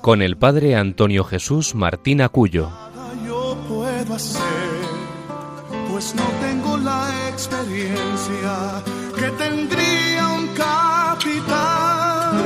[0.00, 2.70] con el padre Antonio Jesús Martín Acuyo.
[3.26, 4.42] Yo puedo hacer,
[5.90, 8.82] pues no tengo la experiencia
[9.14, 12.36] que tendría un capitán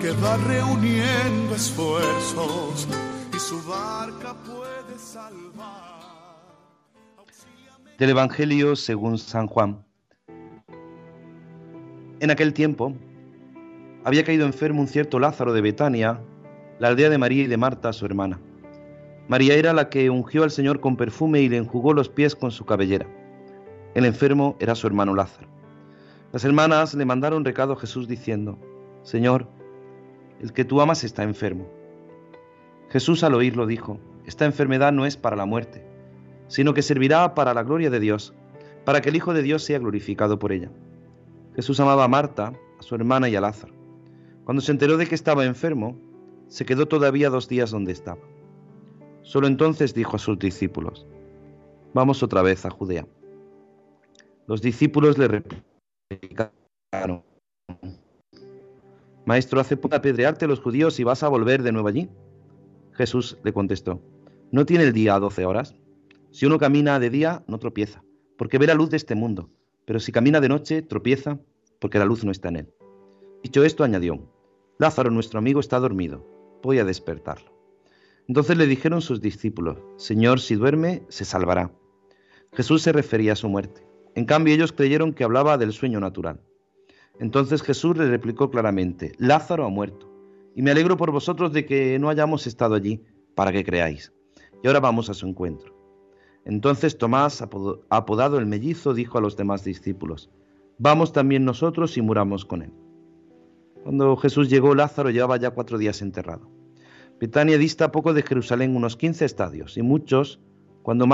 [0.00, 2.86] que va reuniendo esfuerzos
[3.34, 5.92] y su barca puede salvar.
[7.98, 9.84] Del Evangelio según San Juan.
[12.20, 12.94] En aquel tiempo
[14.04, 16.20] había caído enfermo un cierto Lázaro de Betania,
[16.82, 18.40] la aldea de María y de Marta, su hermana.
[19.28, 22.50] María era la que ungió al Señor con perfume y le enjugó los pies con
[22.50, 23.06] su cabellera.
[23.94, 25.46] El enfermo era su hermano Lázaro.
[26.32, 28.58] Las hermanas le mandaron recado a Jesús diciendo,
[29.04, 29.46] Señor,
[30.40, 31.70] el que tú amas está enfermo.
[32.90, 35.86] Jesús al oírlo dijo, Esta enfermedad no es para la muerte,
[36.48, 38.34] sino que servirá para la gloria de Dios,
[38.84, 40.72] para que el Hijo de Dios sea glorificado por ella.
[41.54, 43.72] Jesús amaba a Marta, a su hermana y a Lázaro.
[44.42, 45.96] Cuando se enteró de que estaba enfermo,
[46.52, 48.20] se quedó todavía dos días donde estaba.
[49.22, 51.06] Solo entonces dijo a sus discípulos,
[51.94, 53.06] vamos otra vez a Judea.
[54.46, 55.42] Los discípulos le
[56.10, 57.22] replicaron,
[59.24, 62.10] Maestro, hace poco apedrearte los judíos y vas a volver de nuevo allí.
[62.92, 64.02] Jesús le contestó,
[64.50, 65.74] ¿no tiene el día doce horas?
[66.32, 68.04] Si uno camina de día, no tropieza,
[68.36, 69.48] porque ve la luz de este mundo,
[69.86, 71.38] pero si camina de noche, tropieza,
[71.78, 72.74] porque la luz no está en él.
[73.42, 74.20] Dicho esto, añadió,
[74.78, 76.31] Lázaro, nuestro amigo, está dormido,
[76.62, 77.52] voy a despertarlo.
[78.28, 81.72] Entonces le dijeron sus discípulos, Señor, si duerme, se salvará.
[82.52, 83.86] Jesús se refería a su muerte.
[84.14, 86.40] En cambio, ellos creyeron que hablaba del sueño natural.
[87.18, 90.10] Entonces Jesús le replicó claramente, Lázaro ha muerto,
[90.54, 93.02] y me alegro por vosotros de que no hayamos estado allí,
[93.34, 94.12] para que creáis.
[94.62, 95.74] Y ahora vamos a su encuentro.
[96.44, 97.42] Entonces Tomás,
[97.88, 100.30] apodado el mellizo, dijo a los demás discípulos,
[100.78, 102.72] Vamos también nosotros y muramos con él.
[103.82, 106.50] Cuando Jesús llegó, Lázaro llevaba ya cuatro días enterrado.
[107.20, 110.40] Betania dista poco de Jerusalén unos 15 estadios, y muchos,
[110.82, 111.06] cuando,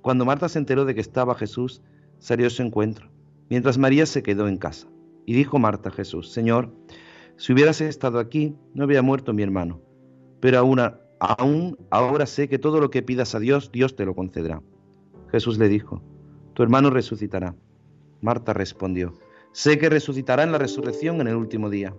[0.00, 1.82] cuando Marta se enteró de que estaba Jesús,
[2.18, 3.10] salió a su encuentro,
[3.48, 4.88] mientras María se quedó en casa.
[5.24, 6.74] Y dijo Marta a Jesús, Señor,
[7.36, 9.80] si hubieras estado aquí, no habría muerto mi hermano,
[10.40, 14.62] pero aún ahora sé que todo lo que pidas a Dios, Dios te lo concederá.
[15.30, 16.02] Jesús le dijo,
[16.52, 17.54] tu hermano resucitará.
[18.20, 19.14] Marta respondió,
[19.52, 21.94] sé que resucitará en la resurrección en el último día.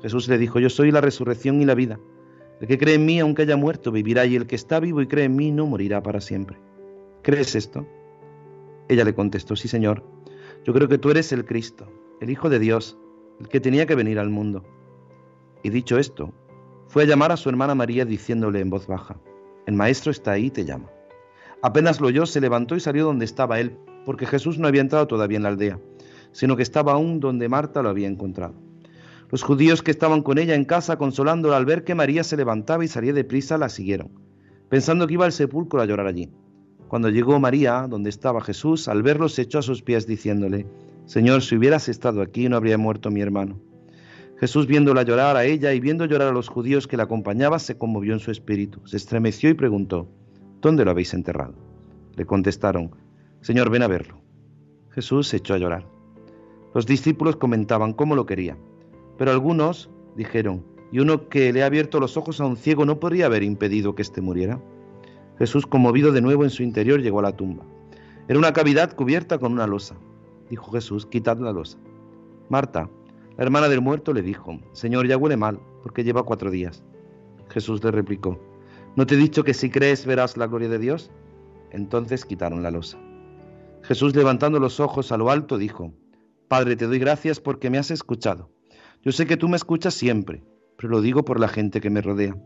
[0.00, 1.98] Jesús le dijo, yo soy la resurrección y la vida.
[2.60, 5.08] El que cree en mí, aunque haya muerto, vivirá, y el que está vivo y
[5.08, 6.56] cree en mí, no morirá para siempre.
[7.22, 7.86] ¿Crees esto?
[8.88, 10.04] Ella le contestó, sí, Señor,
[10.64, 11.90] yo creo que tú eres el Cristo,
[12.20, 12.98] el Hijo de Dios,
[13.40, 14.62] el que tenía que venir al mundo.
[15.62, 16.32] Y dicho esto,
[16.86, 19.16] fue a llamar a su hermana María diciéndole en voz baja,
[19.66, 20.90] el Maestro está ahí y te llama.
[21.62, 25.06] Apenas lo oyó, se levantó y salió donde estaba él, porque Jesús no había entrado
[25.06, 25.80] todavía en la aldea
[26.34, 28.54] sino que estaba aún donde Marta lo había encontrado.
[29.30, 32.84] Los judíos que estaban con ella en casa consolándola al ver que María se levantaba
[32.84, 34.10] y salía deprisa, la siguieron,
[34.68, 36.30] pensando que iba al sepulcro a llorar allí.
[36.88, 40.66] Cuando llegó María, donde estaba Jesús, al verlo se echó a sus pies diciéndole,
[41.06, 43.60] Señor, si hubieras estado aquí no habría muerto mi hermano.
[44.38, 47.78] Jesús viéndola llorar a ella y viendo llorar a los judíos que la acompañaban, se
[47.78, 50.08] conmovió en su espíritu, se estremeció y preguntó,
[50.60, 51.54] ¿Dónde lo habéis enterrado?
[52.16, 52.90] Le contestaron,
[53.40, 54.20] Señor, ven a verlo.
[54.90, 55.93] Jesús se echó a llorar.
[56.74, 58.58] Los discípulos comentaban cómo lo quería,
[59.16, 62.98] pero algunos dijeron, ¿y uno que le ha abierto los ojos a un ciego no
[62.98, 64.60] podría haber impedido que éste muriera?
[65.38, 67.64] Jesús, conmovido de nuevo en su interior, llegó a la tumba.
[68.26, 69.94] Era una cavidad cubierta con una losa.
[70.50, 71.78] Dijo Jesús, quitad la losa.
[72.48, 72.90] Marta,
[73.36, 76.82] la hermana del muerto, le dijo, Señor, ya huele mal, porque lleva cuatro días.
[77.50, 78.38] Jesús le replicó,
[78.96, 81.12] ¿no te he dicho que si crees verás la gloria de Dios?
[81.70, 82.98] Entonces quitaron la losa.
[83.82, 85.92] Jesús, levantando los ojos a lo alto, dijo,
[86.54, 88.48] Padre, te doy gracias porque me has escuchado.
[89.02, 90.44] Yo sé que tú me escuchas siempre,
[90.76, 92.36] pero lo digo por la gente que me rodea,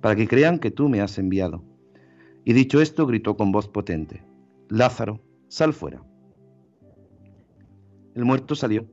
[0.00, 1.62] para que crean que tú me has enviado.
[2.46, 4.24] Y dicho esto, gritó con voz potente,
[4.70, 6.02] Lázaro, sal fuera.
[8.14, 8.86] El muerto salió,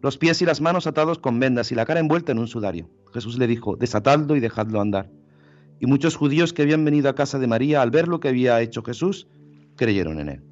[0.00, 2.88] los pies y las manos atados con vendas y la cara envuelta en un sudario.
[3.12, 5.10] Jesús le dijo, desatadlo y dejadlo andar.
[5.80, 8.60] Y muchos judíos que habían venido a casa de María al ver lo que había
[8.60, 9.26] hecho Jesús,
[9.74, 10.49] creyeron en él.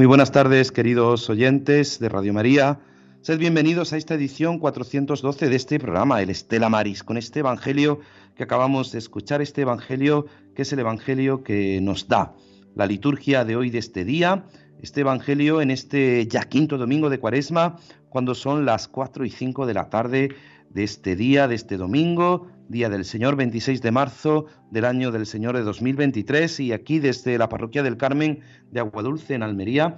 [0.00, 2.80] Muy buenas tardes, queridos oyentes de Radio María.
[3.20, 8.00] Sed bienvenidos a esta edición 412 de este programa, el Estela Maris, con este evangelio
[8.34, 10.24] que acabamos de escuchar, este evangelio
[10.54, 12.32] que es el evangelio que nos da
[12.74, 14.46] la liturgia de hoy de este día,
[14.80, 17.76] este evangelio en este ya quinto domingo de Cuaresma,
[18.08, 20.30] cuando son las 4 y 5 de la tarde
[20.70, 25.26] de este día, de este domingo, día del Señor, 26 de marzo del año del
[25.26, 28.40] Señor de 2023, y aquí desde la parroquia del Carmen
[28.70, 29.96] de Aguadulce, en Almería,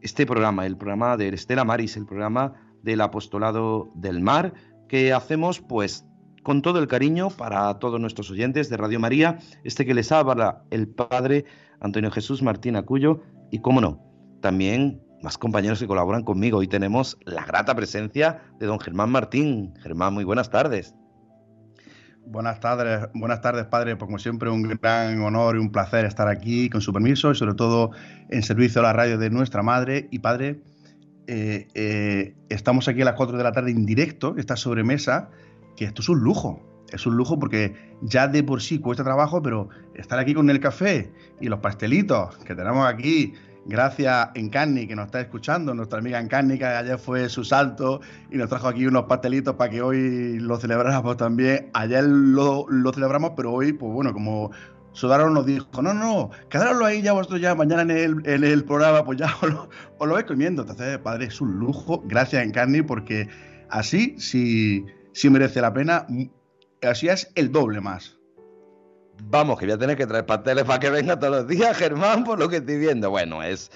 [0.00, 4.54] este programa, el programa de Estela Maris, el programa del Apostolado del Mar,
[4.88, 6.06] que hacemos pues
[6.44, 10.62] con todo el cariño para todos nuestros oyentes de Radio María, este que les habla
[10.70, 11.44] el Padre
[11.80, 13.20] Antonio Jesús Martín Acuyo,
[13.50, 14.00] y cómo no,
[14.40, 16.58] también más compañeros que colaboran conmigo.
[16.58, 19.74] Hoy tenemos la grata presencia de don Germán Martín.
[19.82, 20.94] Germán, muy buenas tardes.
[22.24, 23.96] Buenas tardes, buenas tardes, padre.
[23.96, 27.34] Pues como siempre, un gran honor y un placer estar aquí con su permiso y
[27.34, 27.90] sobre todo
[28.30, 30.08] en servicio a la radio de nuestra madre.
[30.10, 30.60] Y padre,
[31.26, 35.30] eh, eh, estamos aquí a las 4 de la tarde en directo, esta sobremesa,
[35.76, 36.62] que esto es un lujo.
[36.92, 40.60] Es un lujo porque ya de por sí cuesta trabajo, pero estar aquí con el
[40.60, 41.10] café
[41.40, 46.58] y los pastelitos que tenemos aquí, Gracias Encarni, que nos está escuchando, nuestra amiga Encarni,
[46.58, 48.00] que ayer fue su salto
[48.30, 51.70] y nos trajo aquí unos pastelitos para que hoy lo celebráramos también.
[51.72, 54.50] Ayer lo, celebramos, pero hoy, pues bueno, como
[54.92, 58.64] Sodaro nos dijo, no, no, quedároslo ahí ya vosotros ya, mañana en el, en el
[58.64, 59.68] programa, pues ya os lo,
[59.98, 60.62] os vais comiendo.
[60.62, 62.02] Entonces, padre, es un lujo.
[62.06, 63.28] Gracias, Encarni, porque
[63.70, 66.06] así sí, sí merece la pena.
[66.82, 68.18] Así es el doble más.
[69.28, 72.24] Vamos, que voy a tener que traer pasteles para que venga todos los días, Germán,
[72.24, 73.10] por lo que estoy viendo.
[73.10, 73.70] Bueno, es,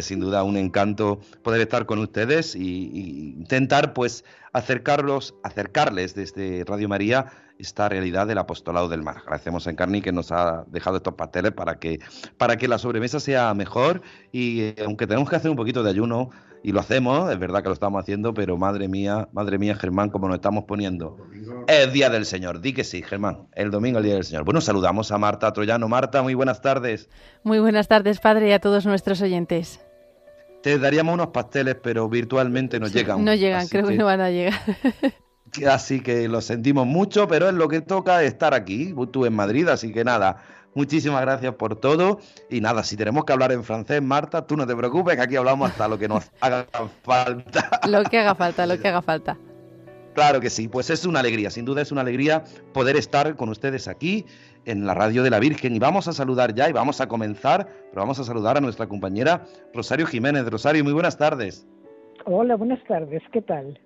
[0.00, 6.88] sin duda un encanto poder estar con ustedes y, intentar pues acercarlos, acercarles desde Radio
[6.88, 7.26] María
[7.58, 9.18] esta realidad del apostolado del mar.
[9.18, 12.00] Agradecemos a Encarni que nos ha dejado estos pasteles para que,
[12.38, 14.02] para que la sobremesa sea mejor
[14.32, 16.30] y eh, aunque tenemos que hacer un poquito de ayuno,
[16.64, 20.10] y lo hacemos, es verdad que lo estamos haciendo, pero madre mía, madre mía, Germán,
[20.10, 21.16] como nos estamos poniendo.
[21.66, 24.44] Es Día del Señor, di que sí, Germán, el domingo el Día del Señor.
[24.44, 25.88] Bueno, saludamos a Marta Troyano.
[25.88, 27.08] Marta, muy buenas tardes.
[27.42, 29.80] Muy buenas tardes, padre, y a todos nuestros oyentes.
[30.62, 33.24] Te daríamos unos pasteles, pero virtualmente no llegan.
[33.24, 33.96] No llegan, creo que...
[33.96, 34.60] no van a llegar.
[35.68, 38.94] Así que lo sentimos mucho, pero es lo que toca estar aquí.
[39.10, 40.42] Tú en Madrid, así que nada,
[40.74, 42.18] Muchísimas gracias por todo.
[42.48, 45.36] Y nada, si tenemos que hablar en francés, Marta, tú no te preocupes, que aquí
[45.36, 46.66] hablamos hasta lo que nos haga
[47.02, 47.80] falta.
[47.88, 49.36] Lo que haga falta, lo que haga falta.
[50.14, 53.48] Claro que sí, pues es una alegría, sin duda es una alegría poder estar con
[53.48, 54.26] ustedes aquí
[54.66, 55.74] en la radio de la Virgen.
[55.74, 58.86] Y vamos a saludar ya y vamos a comenzar, pero vamos a saludar a nuestra
[58.86, 60.44] compañera Rosario Jiménez.
[60.50, 61.66] Rosario, muy buenas tardes.
[62.26, 63.80] Hola, buenas tardes, ¿qué tal?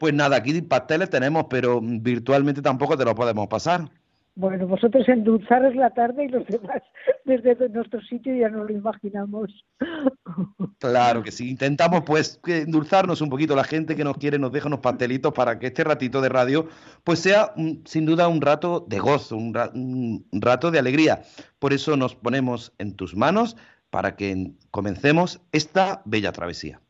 [0.00, 3.88] Pues nada, aquí pasteles tenemos, pero virtualmente tampoco te lo podemos pasar.
[4.34, 6.82] Bueno, vosotros endulzaros la tarde y los demás
[7.24, 9.50] desde nuestro sitio ya no lo imaginamos.
[10.78, 13.54] Claro que sí, intentamos pues endulzarnos un poquito.
[13.54, 16.66] La gente que nos quiere nos deja unos pastelitos para que este ratito de radio
[17.04, 17.52] pues sea
[17.84, 21.22] sin duda un rato de gozo, un, un rato de alegría.
[21.60, 23.56] Por eso nos ponemos en tus manos
[23.90, 26.80] para que comencemos esta bella travesía.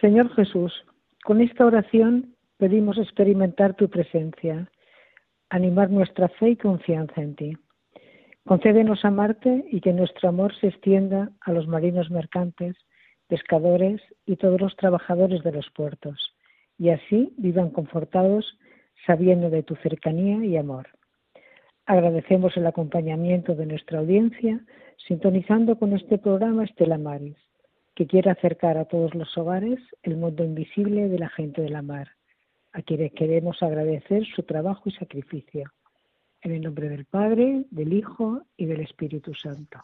[0.00, 0.72] Señor Jesús,
[1.24, 4.70] con esta oración pedimos experimentar tu presencia
[5.50, 7.52] animar nuestra fe y confianza en ti.
[8.46, 12.76] Concédenos amarte y que nuestro amor se extienda a los marinos mercantes,
[13.26, 16.34] pescadores y todos los trabajadores de los puertos,
[16.78, 18.58] y así vivan confortados
[19.06, 20.88] sabiendo de tu cercanía y amor.
[21.84, 24.60] Agradecemos el acompañamiento de nuestra audiencia,
[25.08, 27.36] sintonizando con este programa Estela Maris,
[27.94, 31.82] que quiere acercar a todos los hogares el mundo invisible de la gente de la
[31.82, 32.08] mar
[32.72, 35.72] a quienes queremos agradecer su trabajo y sacrificio.
[36.42, 39.78] En el nombre del Padre, del Hijo y del Espíritu Santo.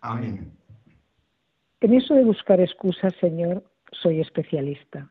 [0.00, 0.52] Amén.
[1.80, 5.10] En eso de buscar excusas, Señor, soy especialista.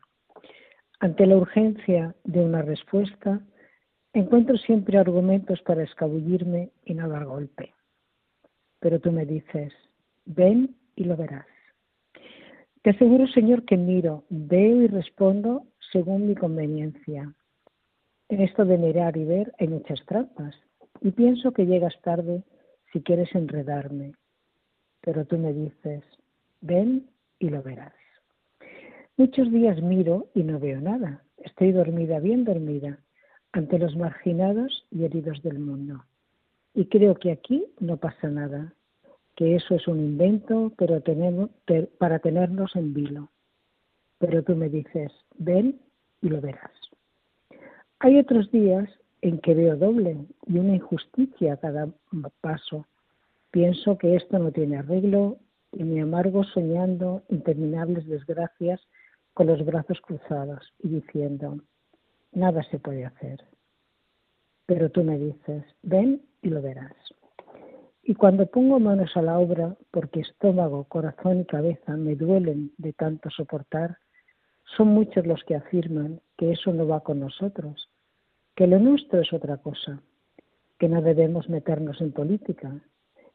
[0.98, 3.40] Ante la urgencia de una respuesta,
[4.12, 7.74] encuentro siempre argumentos para escabullirme y no dar golpe.
[8.80, 9.72] Pero tú me dices,
[10.24, 11.46] ven y lo verás.
[12.82, 17.32] Te aseguro, Señor, que miro, veo y respondo según mi conveniencia.
[18.28, 20.54] En esto de mirar y ver hay muchas trampas
[21.00, 22.42] y pienso que llegas tarde
[22.92, 24.14] si quieres enredarme.
[25.00, 26.04] Pero tú me dices,
[26.60, 27.94] ven y lo verás.
[29.16, 31.22] Muchos días miro y no veo nada.
[31.38, 32.98] Estoy dormida, bien dormida,
[33.52, 36.04] ante los marginados y heridos del mundo.
[36.74, 38.74] Y creo que aquí no pasa nada,
[39.34, 40.72] que eso es un invento
[41.98, 43.30] para tenernos en vilo.
[44.20, 45.80] Pero tú me dices, ven
[46.20, 46.70] y lo verás.
[47.98, 48.88] Hay otros días
[49.22, 51.88] en que veo doble y una injusticia a cada
[52.40, 52.86] paso.
[53.50, 55.38] Pienso que esto no tiene arreglo
[55.72, 58.80] y me amargo soñando interminables desgracias
[59.32, 61.58] con los brazos cruzados y diciendo,
[62.32, 63.44] nada se puede hacer.
[64.66, 66.94] Pero tú me dices, ven y lo verás.
[68.02, 72.92] Y cuando pongo manos a la obra, porque estómago, corazón y cabeza me duelen de
[72.92, 73.98] tanto soportar,
[74.76, 77.88] son muchos los que afirman que eso no va con nosotros,
[78.54, 80.00] que lo nuestro es otra cosa,
[80.78, 82.72] que no debemos meternos en política,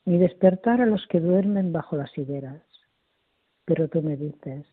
[0.05, 2.61] ni despertar a los que duermen bajo las hileras.
[3.65, 4.65] Pero tú me dices,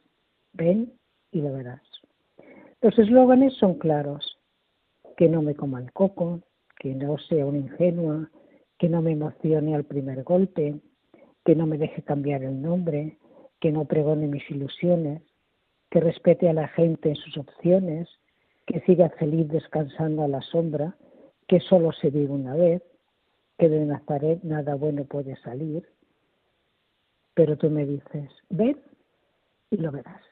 [0.52, 0.92] ven
[1.30, 1.82] y lo verás.
[2.80, 4.38] Los eslóganes son claros,
[5.16, 6.40] que no me coma el coco,
[6.78, 8.30] que no sea una ingenua,
[8.78, 10.80] que no me emocione al primer golpe,
[11.44, 13.18] que no me deje cambiar el nombre,
[13.60, 15.22] que no pregone mis ilusiones,
[15.92, 18.08] que respete a la gente en sus opciones,
[18.66, 20.96] que siga feliz descansando a la sombra,
[21.46, 22.82] que solo se vive una vez,
[23.58, 25.86] que de Nazaret nada bueno puede salir.
[27.34, 28.80] Pero tú me dices, ven
[29.70, 30.22] y lo verás.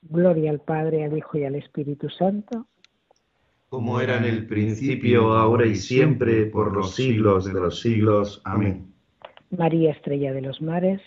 [0.00, 2.66] Gloria al Padre, al Hijo y al Espíritu Santo.
[3.68, 8.40] Como era en el principio, ahora y siempre, por los siglos de los siglos.
[8.46, 8.94] Amén.
[9.50, 11.02] María Estrella de los Mares.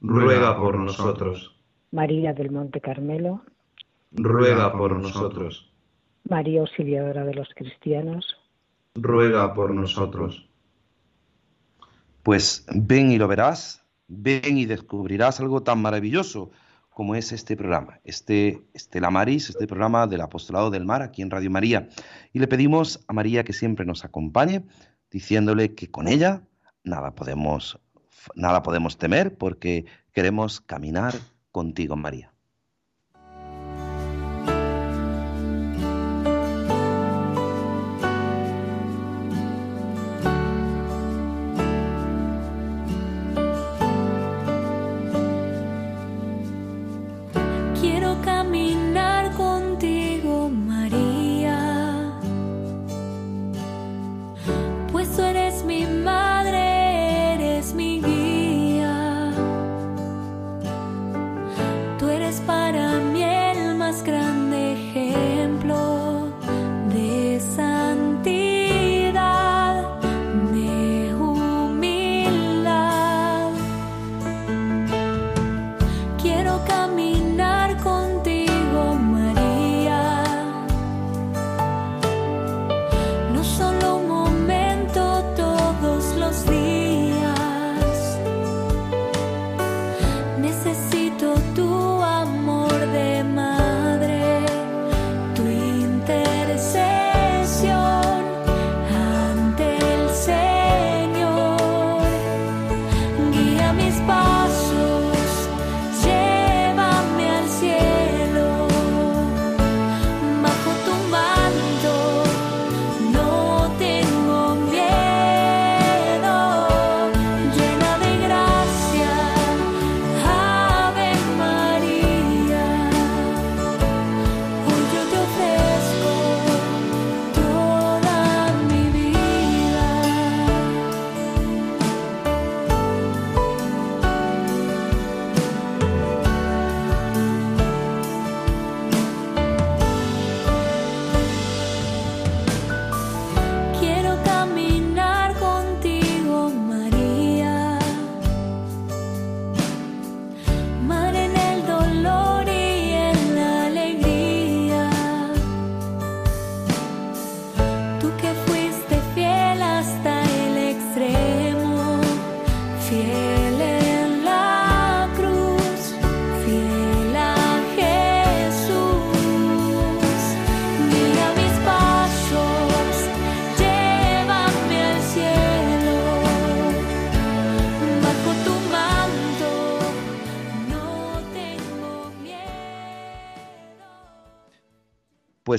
[0.00, 1.59] Ruega por nosotros.
[1.90, 3.42] María del Monte Carmelo.
[4.12, 5.72] Ruega por nosotros.
[6.28, 8.36] María Auxiliadora de los Cristianos.
[8.94, 10.48] Ruega por nosotros.
[12.22, 16.50] Pues ven y lo verás, ven y descubrirás algo tan maravilloso
[16.90, 21.30] como es este programa, este Estela Maris, este programa del Apostolado del Mar aquí en
[21.30, 21.88] Radio María.
[22.32, 24.64] Y le pedimos a María que siempre nos acompañe,
[25.10, 26.42] diciéndole que con ella
[26.84, 27.78] nada podemos,
[28.34, 31.14] nada podemos temer porque queremos caminar
[31.52, 32.29] contigo, María.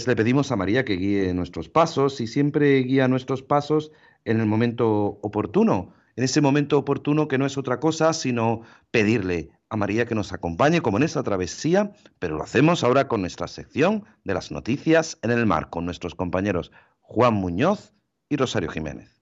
[0.07, 3.91] Le pedimos a María que guíe nuestros pasos y siempre guía nuestros pasos
[4.25, 9.49] en el momento oportuno, en ese momento oportuno que no es otra cosa sino pedirle
[9.69, 13.47] a María que nos acompañe como en esta travesía, pero lo hacemos ahora con nuestra
[13.47, 17.93] sección de las noticias en el mar, con nuestros compañeros Juan Muñoz
[18.29, 19.21] y Rosario Jiménez.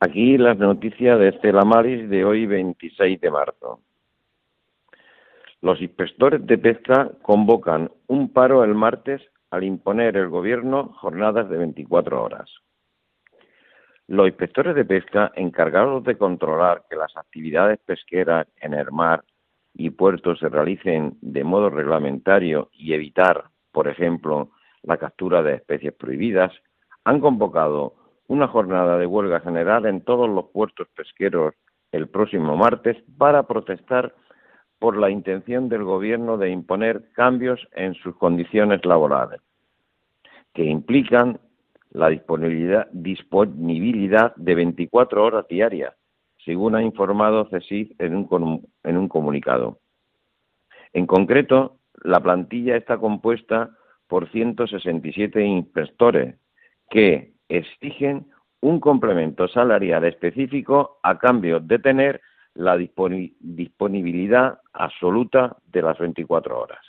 [0.00, 3.80] Aquí las noticias de Estela Maris de hoy 26 de marzo.
[5.60, 11.58] Los inspectores de pesca convocan un paro el martes al imponer el gobierno jornadas de
[11.58, 12.48] 24 horas.
[14.06, 19.24] Los inspectores de pesca encargados de controlar que las actividades pesqueras en el mar
[19.74, 24.52] y puertos se realicen de modo reglamentario y evitar, por ejemplo,
[24.84, 26.52] la captura de especies prohibidas,
[27.02, 27.97] han convocado
[28.28, 31.54] una jornada de huelga general en todos los puertos pesqueros
[31.92, 34.14] el próximo martes para protestar
[34.78, 39.40] por la intención del Gobierno de imponer cambios en sus condiciones laborales,
[40.54, 41.40] que implican
[41.90, 45.94] la disponibilidad, disponibilidad de 24 horas diarias,
[46.44, 49.80] según ha informado CESIF en un, en un comunicado.
[50.92, 53.70] En concreto, la plantilla está compuesta
[54.06, 56.36] por 167 inspectores
[56.90, 58.26] que exigen
[58.60, 62.20] un complemento salarial específico a cambio de tener
[62.54, 66.80] la disponibilidad absoluta de las 24 horas.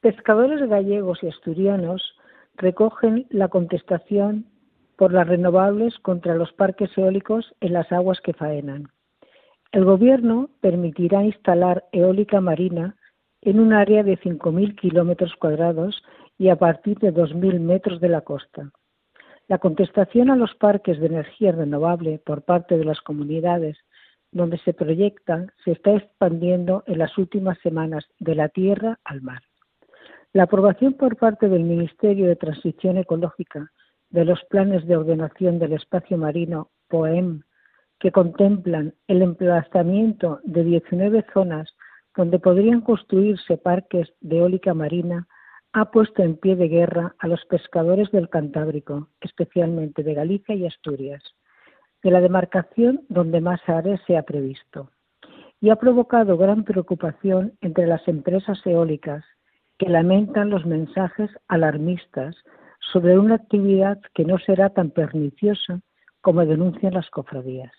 [0.00, 2.02] Pescadores gallegos y asturianos
[2.56, 4.49] recogen la contestación
[5.00, 8.90] por las renovables contra los parques eólicos en las aguas que faenan.
[9.72, 12.96] El Gobierno permitirá instalar eólica marina
[13.40, 16.02] en un área de 5.000 kilómetros cuadrados
[16.36, 18.72] y a partir de 2.000 metros de la costa.
[19.48, 23.78] La contestación a los parques de energía renovable por parte de las comunidades
[24.32, 29.40] donde se proyectan se está expandiendo en las últimas semanas de la tierra al mar.
[30.34, 33.72] La aprobación por parte del Ministerio de Transición Ecológica
[34.10, 37.42] de los planes de ordenación del espacio marino POEM
[37.98, 41.74] que contemplan el emplazamiento de 19 zonas
[42.16, 45.28] donde podrían construirse parques de eólica marina,
[45.72, 50.66] ha puesto en pie de guerra a los pescadores del Cantábrico, especialmente de Galicia y
[50.66, 51.22] Asturias,
[52.02, 54.90] de la demarcación donde más áreas se ha previsto,
[55.60, 59.24] y ha provocado gran preocupación entre las empresas eólicas
[59.78, 62.34] que lamentan los mensajes alarmistas
[62.80, 65.80] sobre una actividad que no será tan perniciosa
[66.20, 67.72] como denuncian las cofradías.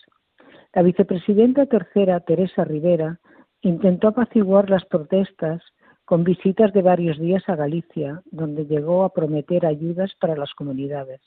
[0.73, 3.19] La vicepresidenta tercera, Teresa Rivera,
[3.61, 5.61] intentó apaciguar las protestas
[6.05, 11.21] con visitas de varios días a Galicia, donde llegó a prometer ayudas para las comunidades,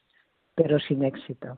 [0.54, 1.56] pero sin éxito.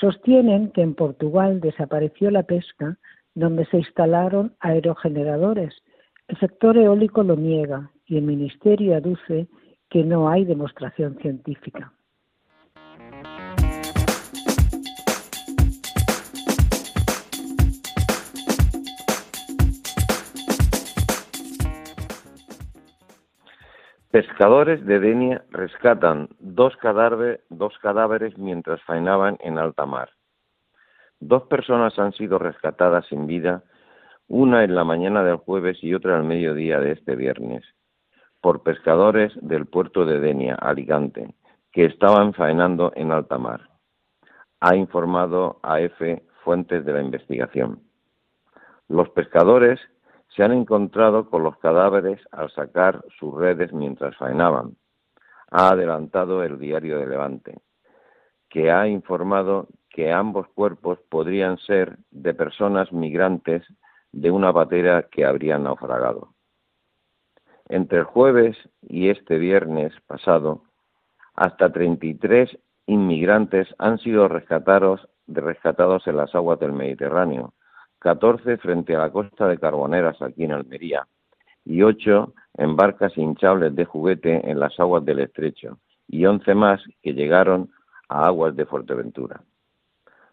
[0.00, 2.98] Sostienen que en Portugal desapareció la pesca,
[3.34, 5.74] donde se instalaron aerogeneradores.
[6.28, 9.48] El sector eólico lo niega y el Ministerio aduce
[9.92, 11.92] que no hay demostración científica.
[24.10, 30.08] Pescadores de Denia rescatan dos, cadáveres mientras faenaban en alta mar.
[31.20, 33.62] Dos personas han sido rescatadas sin vida,
[34.26, 37.62] una en la mañana del jueves y otra al mediodía de este viernes,
[38.42, 41.34] por pescadores del puerto de Denia, Alicante,
[41.70, 43.70] que estaban faenando en alta mar.
[44.60, 45.78] Ha informado a
[46.44, 47.80] fuentes de la investigación.
[48.88, 49.80] Los pescadores
[50.34, 54.76] se han encontrado con los cadáveres al sacar sus redes mientras faenaban.
[55.50, 57.60] Ha adelantado el diario de Levante,
[58.48, 63.62] que ha informado que ambos cuerpos podrían ser de personas migrantes
[64.10, 66.34] de una patera que habrían naufragado.
[67.72, 70.60] Entre el jueves y este viernes pasado,
[71.34, 77.54] hasta 33 inmigrantes han sido rescatados, rescatados en las aguas del Mediterráneo,
[78.00, 81.08] 14 frente a la costa de Carboneras aquí en Almería
[81.64, 86.82] y 8 en barcas hinchables de juguete en las aguas del estrecho y 11 más
[87.02, 87.70] que llegaron
[88.10, 89.40] a aguas de Fuerteventura.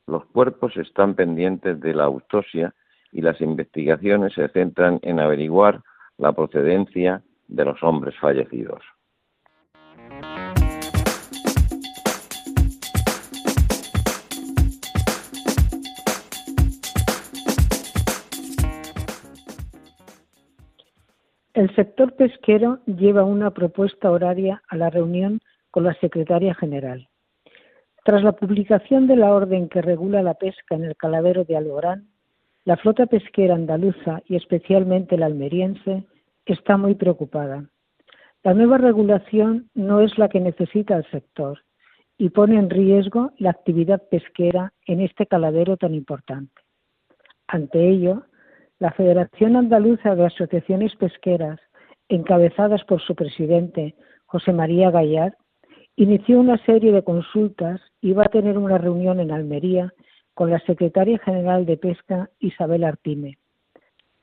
[0.08, 2.76] Los cuerpos están pendientes de la autopsia
[3.14, 5.82] y las investigaciones se centran en averiguar
[6.18, 8.82] la procedencia de los hombres fallecidos.
[21.54, 27.10] El sector pesquero lleva una propuesta horaria a la reunión con la secretaria general.
[28.06, 32.08] Tras la publicación de la orden que regula la pesca en el caladero de Alborán,
[32.64, 36.06] la flota pesquera andaluza y especialmente la almeriense
[36.54, 37.70] está muy preocupada.
[38.44, 41.60] La nueva regulación no es la que necesita el sector
[42.18, 46.62] y pone en riesgo la actividad pesquera en este caladero tan importante.
[47.48, 48.24] Ante ello,
[48.78, 51.60] la Federación Andaluza de Asociaciones Pesqueras,
[52.08, 55.34] encabezadas por su presidente, José María Gallard,
[55.96, 59.94] inició una serie de consultas y va a tener una reunión en Almería
[60.34, 63.39] con la secretaria general de Pesca, Isabel Artime.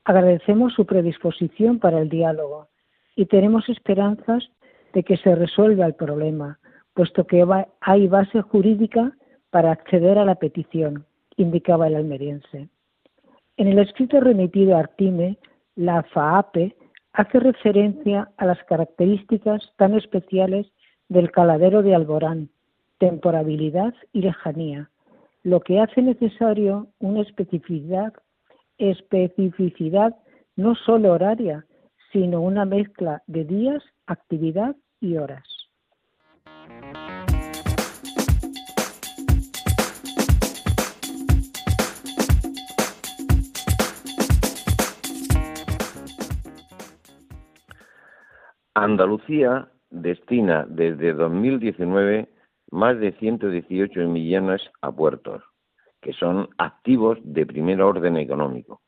[0.07, 2.69] Agradecemos su predisposición para el diálogo
[3.17, 4.49] y tenemos esperanzas
[4.93, 6.59] de que se resuelva el problema,
[6.93, 7.45] puesto que
[7.81, 9.11] hay base jurídica
[9.49, 12.69] para acceder a la petición, indicaba el almeriense.
[13.57, 15.37] En el escrito remitido a Artime,
[15.75, 16.73] la FAAPE
[17.11, 20.67] hace referencia a las características tan especiales
[21.09, 22.47] del caladero de Alborán,
[22.97, 24.89] temporabilidad y lejanía,
[25.43, 28.13] lo que hace necesario una especificidad,
[28.77, 30.15] especificidad
[30.55, 31.65] no solo horaria,
[32.11, 35.43] sino una mezcla de días, actividad y horas.
[48.73, 52.29] Andalucía destina desde 2019
[52.69, 55.41] más de 118 millones a puertos,
[56.01, 58.81] que son activos de primer orden económico.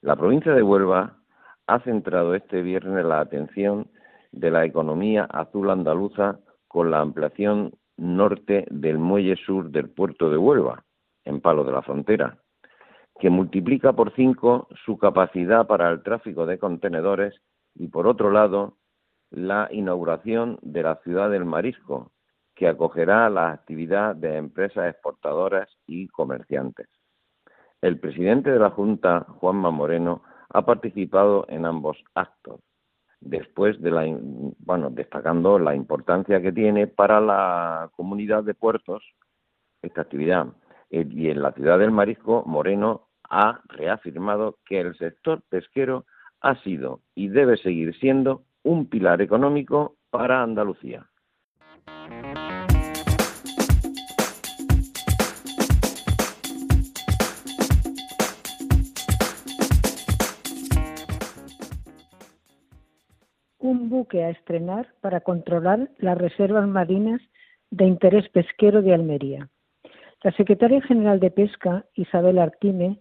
[0.00, 1.18] La provincia de Huelva
[1.66, 3.88] ha centrado este viernes la atención
[4.32, 10.38] de la economía azul andaluza con la ampliación norte del muelle sur del puerto de
[10.38, 10.84] Huelva,
[11.24, 12.38] en Palo de la Frontera,
[13.20, 17.34] que multiplica por cinco su capacidad para el tráfico de contenedores
[17.74, 18.78] y, por otro lado,
[19.30, 22.10] la inauguración de la ciudad del marisco,
[22.62, 26.86] que acogerá la actividad de empresas exportadoras y comerciantes.
[27.80, 32.60] El presidente de la Junta, Juanma Moreno, ha participado en ambos actos,
[33.20, 34.04] después de la,
[34.60, 39.02] bueno, destacando la importancia que tiene para la comunidad de puertos
[39.82, 40.46] esta actividad.
[40.90, 46.04] Eh, y en la ciudad del Marisco, Moreno ha reafirmado que el sector pesquero
[46.40, 51.08] ha sido y debe seguir siendo un pilar económico para Andalucía.
[63.92, 67.20] Buque a estrenar para controlar las reservas marinas
[67.70, 69.50] de interés pesquero de Almería.
[70.24, 72.98] La secretaria general de Pesca, Isabel Artime,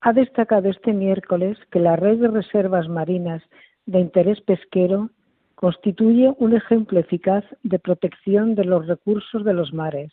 [0.00, 3.42] ha destacado este miércoles que la red de reservas marinas
[3.84, 5.10] de interés pesquero
[5.56, 10.10] constituye un ejemplo eficaz de protección de los recursos de los mares,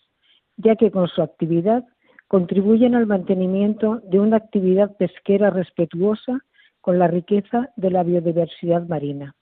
[0.57, 1.85] ya que con su actividad
[2.27, 6.41] contribuyen al mantenimiento de una actividad pesquera respetuosa
[6.81, 9.36] con la riqueza de la biodiversidad marina.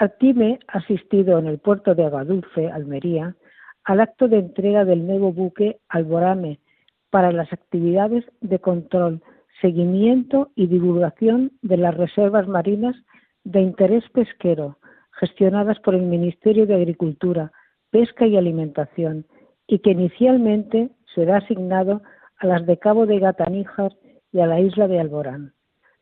[0.00, 3.34] Active ha asistido en el puerto de Agadulce, Almería,
[3.82, 6.60] al acto de entrega del nuevo buque Alborame
[7.10, 9.20] para las actividades de control,
[9.60, 12.94] seguimiento y divulgación de las reservas marinas
[13.42, 14.78] de interés pesquero,
[15.18, 17.50] gestionadas por el Ministerio de Agricultura,
[17.90, 19.26] Pesca y Alimentación,
[19.66, 22.02] y que inicialmente será asignado
[22.38, 23.96] a las de Cabo de Gataníjar
[24.30, 25.54] y a la isla de Alborán.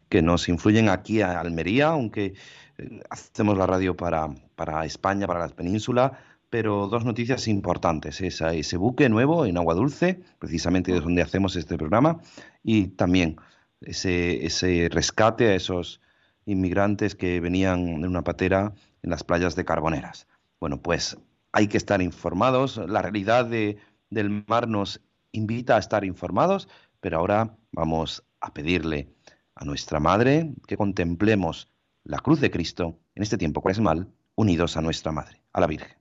[0.09, 2.35] que nos influyen aquí a Almería, aunque
[2.79, 6.17] eh, hacemos la radio para, para España, para la península,
[6.49, 8.21] pero dos noticias importantes.
[8.21, 12.21] Esa, ese buque nuevo en Agua Dulce, precisamente de donde hacemos este programa,
[12.63, 13.39] y también
[13.81, 16.01] ese, ese rescate a esos
[16.47, 20.29] inmigrantes que venían en una patera en las playas de Carboneras.
[20.61, 21.17] Bueno, pues
[21.53, 22.77] hay que estar informados.
[22.77, 23.79] La realidad de,
[24.11, 25.01] del mar nos
[25.33, 26.69] invita a estar informados,
[27.01, 29.15] pero ahora vamos a pedirle
[29.55, 31.71] a nuestra Madre que contemplemos
[32.05, 36.00] la cruz de Cristo en este tiempo cuaresmal unidos a nuestra Madre, a la Virgen.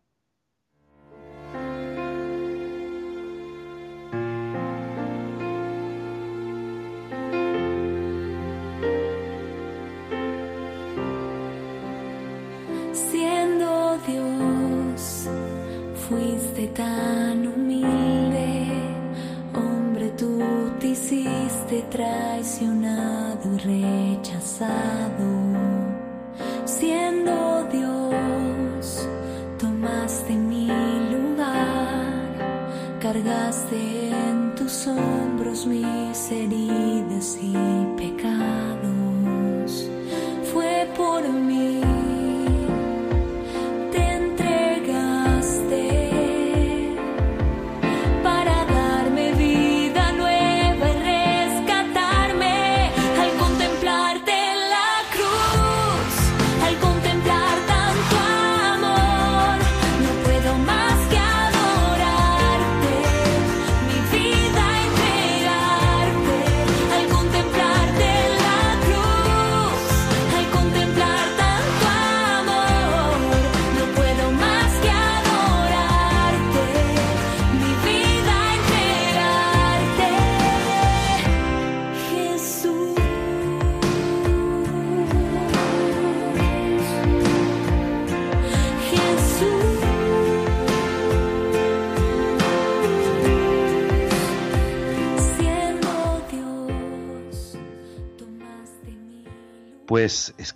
[24.61, 24.98] inside.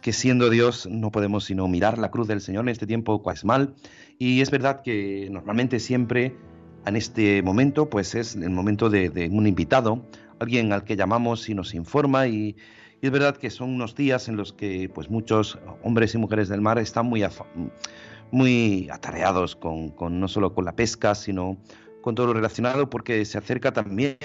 [0.03, 3.73] Que siendo Dios no podemos sino mirar la cruz del Señor en este tiempo cuasmal
[4.19, 6.35] y es verdad que normalmente siempre
[6.85, 10.05] en este momento pues es el momento de, un invitado,
[10.39, 12.27] alguien al que llamamos y nos informa.
[12.27, 12.57] Y,
[13.01, 16.61] es verdad que son unos días en los que pues muchos hombres y mujeres del
[16.61, 17.25] mar están muy,
[18.31, 21.57] muy atareados con, con no solo con la pesca sino
[22.03, 24.17] con todo lo relacionado porque se acerca también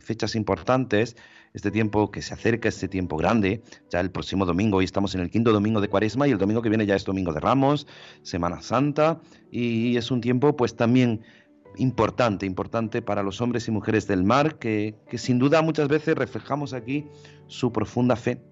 [0.00, 1.16] fechas importantes,
[1.54, 5.22] este tiempo que se acerca, este tiempo grande, ya el próximo domingo, hoy estamos en
[5.22, 7.86] el quinto domingo de Cuaresma y el domingo que viene ya es Domingo de Ramos,
[8.22, 11.22] Semana Santa y es un tiempo pues también
[11.76, 16.16] importante, importante para los hombres y mujeres del mar que, que sin duda muchas veces
[16.16, 17.06] reflejamos aquí
[17.46, 18.42] su profunda fe.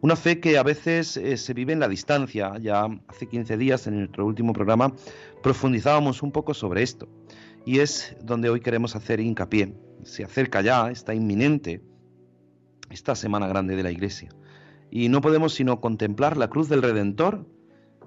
[0.00, 2.54] Una fe que a veces eh, se vive en la distancia.
[2.58, 4.94] Ya hace 15 días en nuestro último programa
[5.42, 7.06] profundizábamos un poco sobre esto
[7.64, 9.74] y es donde hoy queremos hacer hincapié.
[10.04, 11.82] Se acerca ya, está inminente
[12.90, 14.30] esta semana grande de la iglesia.
[14.90, 17.46] Y no podemos sino contemplar la cruz del Redentor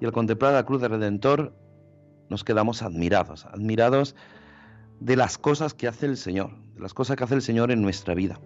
[0.00, 1.54] y al contemplar la cruz del Redentor
[2.28, 4.16] nos quedamos admirados, admirados
[5.00, 7.82] de las cosas que hace el Señor, de las cosas que hace el Señor en
[7.82, 8.40] nuestra vida.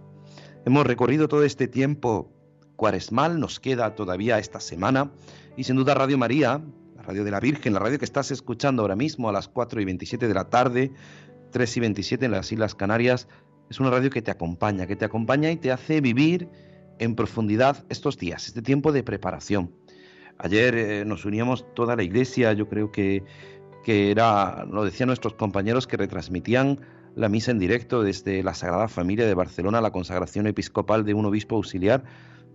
[0.65, 2.33] Hemos recorrido todo este tiempo
[2.77, 5.11] cuaresmal, nos queda todavía esta semana
[5.57, 6.61] y sin duda Radio María,
[7.09, 9.87] radio de la Virgen, la radio que estás escuchando ahora mismo a las 4 y
[9.87, 10.93] 27 de la tarde,
[11.53, 13.29] 3 y 27 en las Islas Canarias,
[13.71, 16.51] es una radio que te acompaña, que te acompaña y te hace vivir
[16.99, 19.73] en profundidad estos días, este tiempo de preparación.
[20.37, 23.25] Ayer eh, nos uníamos toda la iglesia, yo creo que,
[23.85, 26.79] que era, lo decían nuestros compañeros que retransmitían
[27.15, 31.25] la misa en directo desde la Sagrada Familia de Barcelona, la consagración episcopal de un
[31.25, 32.05] obispo auxiliar,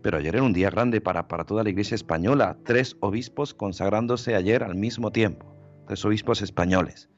[0.03, 4.35] pero ayer era un día grande para, para toda la iglesia española, tres obispos consagrándose
[4.35, 5.45] ayer al mismo tiempo,
[5.87, 7.09] tres obispos españoles.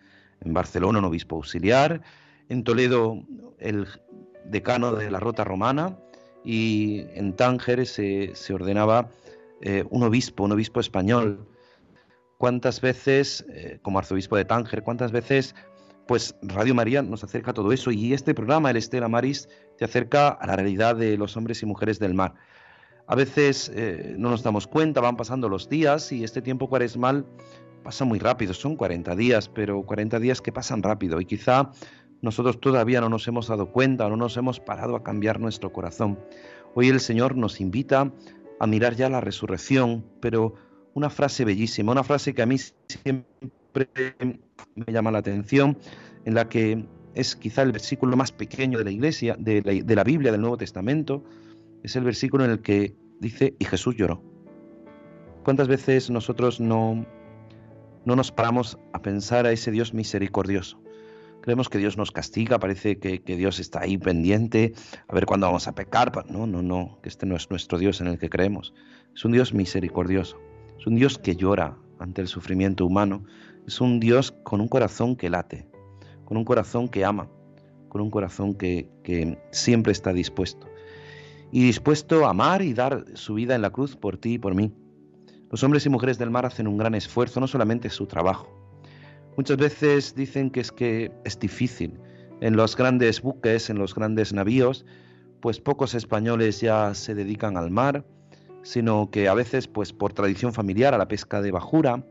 [0.42, 2.02] En Barcelona un obispo auxiliar,
[2.48, 3.24] en Toledo
[3.60, 3.88] el
[4.46, 5.98] decano de la Rota Romana
[6.44, 9.10] y en Tánger se, se ordenaba
[9.62, 11.48] eh, un obispo, un obispo español.
[12.38, 15.56] ¿Cuántas veces, eh, como arzobispo de Tánger, cuántas veces,
[16.08, 19.86] pues Radio María nos acerca a todo eso y este programa, el Estela Maris, te
[19.86, 22.36] acerca a la realidad de los hombres y mujeres del mar.
[23.08, 27.26] A veces eh, no nos damos cuenta, van pasando los días y este tiempo cuaresmal
[27.84, 31.72] pasa muy rápido, son 40 días, pero 40 días que pasan rápido y quizá
[32.22, 36.20] nosotros todavía no nos hemos dado cuenta no nos hemos parado a cambiar nuestro corazón.
[36.74, 38.12] Hoy el Señor nos invita
[38.60, 40.56] a mirar ya la resurrección, pero
[40.96, 43.90] una frase bellísima, una frase que a mí siempre
[44.76, 45.78] me llama la atención,
[46.26, 50.32] en la que es quizá el versículo más pequeño de la iglesia, de la Biblia,
[50.32, 51.24] del Nuevo Testamento,
[51.86, 54.24] es el versículo en el que dice, y Jesús lloró.
[55.44, 57.06] ¿Cuántas veces nosotros no,
[58.06, 60.82] no nos paramos a pensar a ese Dios misericordioso?
[61.42, 64.74] Creemos que Dios nos castiga, parece que, Dios está ahí pendiente,
[65.08, 66.12] a ver cuándo vamos a pecar.
[66.28, 68.74] No, no, no, que este no es nuestro Dios en el que creemos.
[69.14, 70.40] Es un Dios misericordioso,
[70.80, 73.26] es un Dios que llora ante el sufrimiento humano,
[73.68, 75.70] es un Dios con un corazón que late,
[76.26, 77.30] con un corazón que ama,
[77.90, 78.90] con un corazón que
[79.52, 80.68] siempre está dispuesto.
[81.52, 84.56] Y dispuesto a amar y dar su vida en la cruz por ti y por
[84.56, 84.74] mí.
[85.52, 88.56] Los hombres y mujeres del mar hacen un gran esfuerzo, no solamente su trabajo,
[89.38, 92.00] Muchas veces dicen que es que es difícil.
[92.40, 94.86] En los grandes buques, en los grandes navíos,
[95.42, 98.06] pues pocos españoles ya se dedican al mar,
[98.64, 102.06] sino que a veces, pues por tradición familiar, a la pesca de bajura,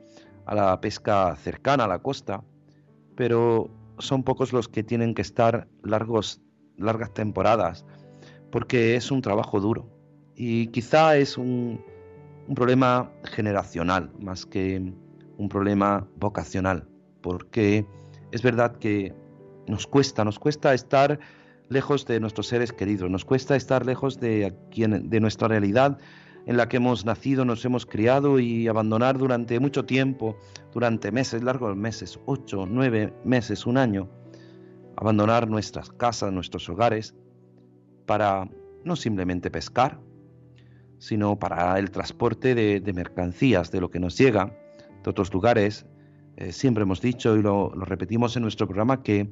[0.45, 2.45] a la pesca cercana a la costa,
[3.17, 6.43] pero son pocos los que tienen que estar largos,
[6.77, 7.87] largas temporadas,
[8.55, 9.91] porque es un trabajo duro.
[10.37, 11.85] Y quizá es un,
[12.55, 14.93] problema generacional, más que
[15.39, 16.87] un problema vocacional
[17.21, 17.85] porque
[18.31, 19.13] es verdad que
[19.67, 21.19] nos cuesta, nos cuesta estar
[21.69, 25.99] lejos de nuestros seres queridos, nos cuesta estar lejos de, quien, de nuestra realidad
[26.47, 30.37] en la que hemos nacido, nos hemos criado y abandonar durante mucho tiempo,
[30.73, 34.09] durante meses, largos meses, ocho, nueve meses, un año,
[34.97, 37.17] abandonar nuestras casas, nuestros hogares,
[38.07, 38.49] para
[38.85, 39.99] no simplemente pescar,
[40.99, 44.57] sino para el transporte de, mercancías, de lo que nos llega
[45.03, 45.87] de otros lugares.
[46.37, 49.31] Eh, siempre hemos dicho y lo, repetimos en nuestro programa que,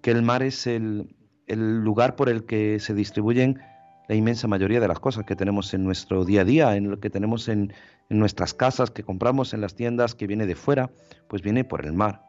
[0.00, 1.14] que el mar es el,
[1.46, 3.60] lugar por el que se distribuyen
[4.08, 7.00] la inmensa mayoría de las cosas que tenemos en nuestro día a día, en lo
[7.00, 7.72] que tenemos en,
[8.08, 10.90] en, nuestras casas, que compramos en las tiendas, que viene de fuera,
[11.28, 12.22] pues viene por el mar.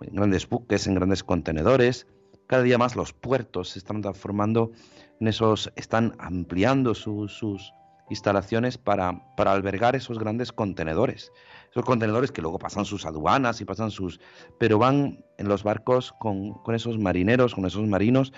[0.00, 2.06] En grandes buques, en grandes contenedores.
[2.50, 4.72] Cada día más los puertos se están transformando
[5.20, 7.72] en esos, están ampliando su, sus
[8.08, 11.30] instalaciones para, para albergar esos grandes contenedores.
[11.70, 14.20] Esos contenedores que luego pasan sus aduanas y pasan sus...
[14.58, 18.32] pero van en los barcos con, con esos marineros, con esos marinos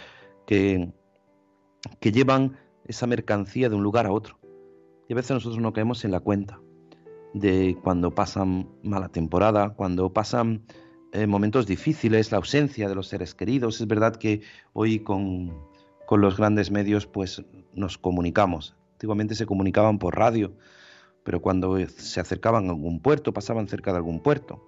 [0.46, 0.92] que,
[1.98, 4.38] que llevan esa mercancía de un lugar a otro.
[5.08, 6.60] Y a veces nosotros no caemos en la cuenta
[7.32, 10.66] de cuando pasan mala temporada, cuando pasan
[11.12, 13.82] eh, momentos difíciles, la ausencia de los seres queridos.
[13.82, 14.40] Es verdad que
[14.72, 15.52] hoy con,
[16.10, 17.42] los grandes medios pues
[17.74, 18.74] nos comunicamos.
[18.92, 20.52] Antiguamente se comunicaban por radio,
[21.22, 24.62] pero cuando se acercaban a algún puerto, pasaban cerca de algún puerto.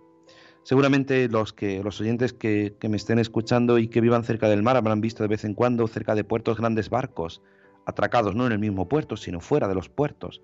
[0.65, 4.77] Seguramente los, que, los oyentes que, me estén escuchando y que vivan cerca del mar
[4.77, 7.43] habrán visto de vez en cuando cerca de puertos grandes barcos
[7.87, 10.43] atracados, no en el mismo puerto, sino fuera de los puertos,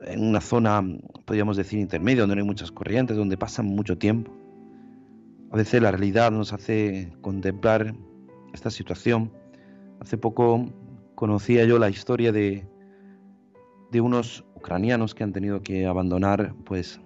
[0.00, 0.84] en una zona,
[1.24, 4.47] podríamos decir, intermedia, donde no hay muchas corrientes, donde pasan mucho tiempo.
[5.50, 7.94] A veces la realidad nos hace contemplar
[8.52, 9.32] esta situación.
[10.00, 10.66] Hace poco
[11.14, 12.66] conocía yo la historia de,
[13.94, 17.00] unos ucranianos que han tenido que abandonar pues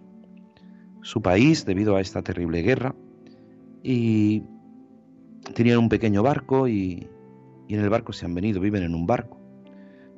[1.03, 2.95] su país debido a esta terrible guerra
[3.83, 4.43] y
[5.55, 7.09] tenían un pequeño barco y,
[7.69, 9.39] y, en el barco se han venido, viven en un barco.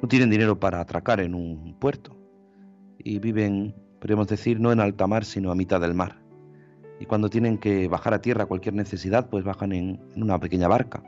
[0.01, 2.17] No tienen dinero para atracar en un puerto
[2.99, 6.24] y viven, podríamos decir, no en alta mar, sino a mitad del mar.
[7.01, 11.03] Y cuando tienen que bajar a tierra cualquier necesidad, pues bajan en, una pequeña barca.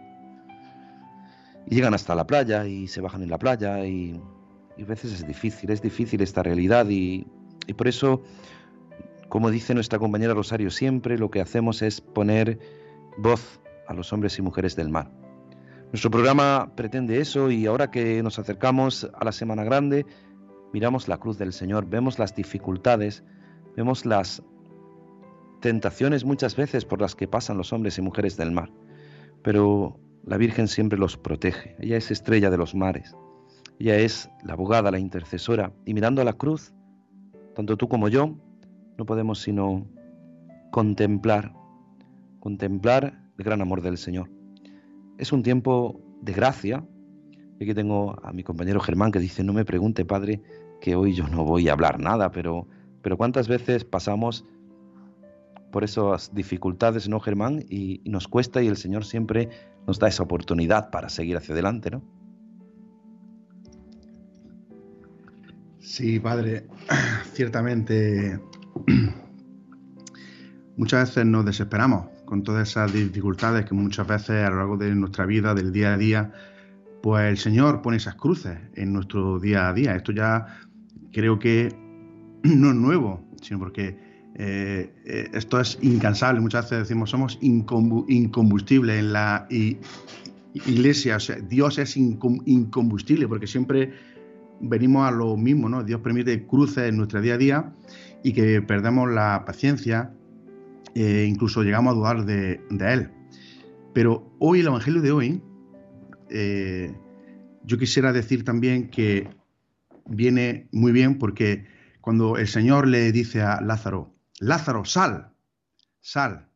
[1.68, 4.20] Y llegan hasta la playa y se bajan en la playa y
[4.76, 7.26] y a veces es difícil, es difícil esta realidad y,
[7.66, 8.22] y, por eso,
[9.28, 12.58] como dice nuestra compañera Rosario, siempre lo que hacemos es poner
[13.16, 15.10] voz a los hombres y mujeres del mar.
[15.92, 20.04] Nuestro programa pretende eso y ahora que nos acercamos a la Semana Grande,
[20.72, 23.24] miramos la cruz del Señor, vemos las dificultades,
[23.76, 24.42] vemos las
[25.66, 28.70] tentaciones muchas veces por las que pasan los hombres y mujeres del mar,
[29.42, 33.16] pero la Virgen siempre los protege, ella es estrella de los mares.
[33.80, 36.72] Ella es la abogada, la intercesora, y mirando a la cruz,
[37.56, 38.36] tanto tú como yo,
[38.96, 39.84] no podemos sino
[40.70, 41.52] contemplar,
[42.38, 44.30] contemplar el gran amor del Señor.
[45.18, 46.86] Es un tiempo de gracia,
[47.60, 50.40] aquí tengo a mi compañero Germán que dice, no me pregunte, Padre,
[50.80, 52.68] que hoy yo no voy a hablar nada, pero,
[53.02, 54.44] pero ¿cuántas veces pasamos
[55.76, 57.62] por esas dificultades, ¿no, Germán?
[57.68, 59.50] Y, nos cuesta y el Señor siempre
[59.86, 62.02] nos da esa oportunidad para seguir hacia adelante, ¿no?
[65.78, 66.66] Sí, padre,
[67.34, 68.40] ciertamente
[70.78, 74.94] muchas veces nos desesperamos con todas esas dificultades que muchas veces a lo largo de
[74.94, 76.32] nuestra vida, del día a día,
[77.02, 79.94] pues el Señor pone esas cruces en nuestro día a día.
[79.94, 80.58] Esto ya
[81.12, 81.68] creo que
[82.44, 84.05] no es nuevo, sino porque
[84.38, 86.40] eh, eh, esto es incansable.
[86.40, 91.18] Muchas veces decimos somos incombustibles en la iglesia,
[91.48, 93.92] Dios es incombustible porque siempre
[94.60, 95.82] venimos a lo mismo, ¿no?
[95.84, 97.72] Dios permite cruces en nuestro día a día
[98.22, 100.12] y que perdemos la paciencia,
[100.94, 103.10] eh, incluso llegamos a dudar de, Él.
[103.94, 105.42] Pero hoy, el Evangelio de hoy,
[107.64, 109.28] yo quisiera decir también que
[110.06, 111.64] viene muy bien porque
[112.02, 115.32] cuando el Señor le dice a Lázaro, Lázaro, sal,
[116.00, 116.48] sal,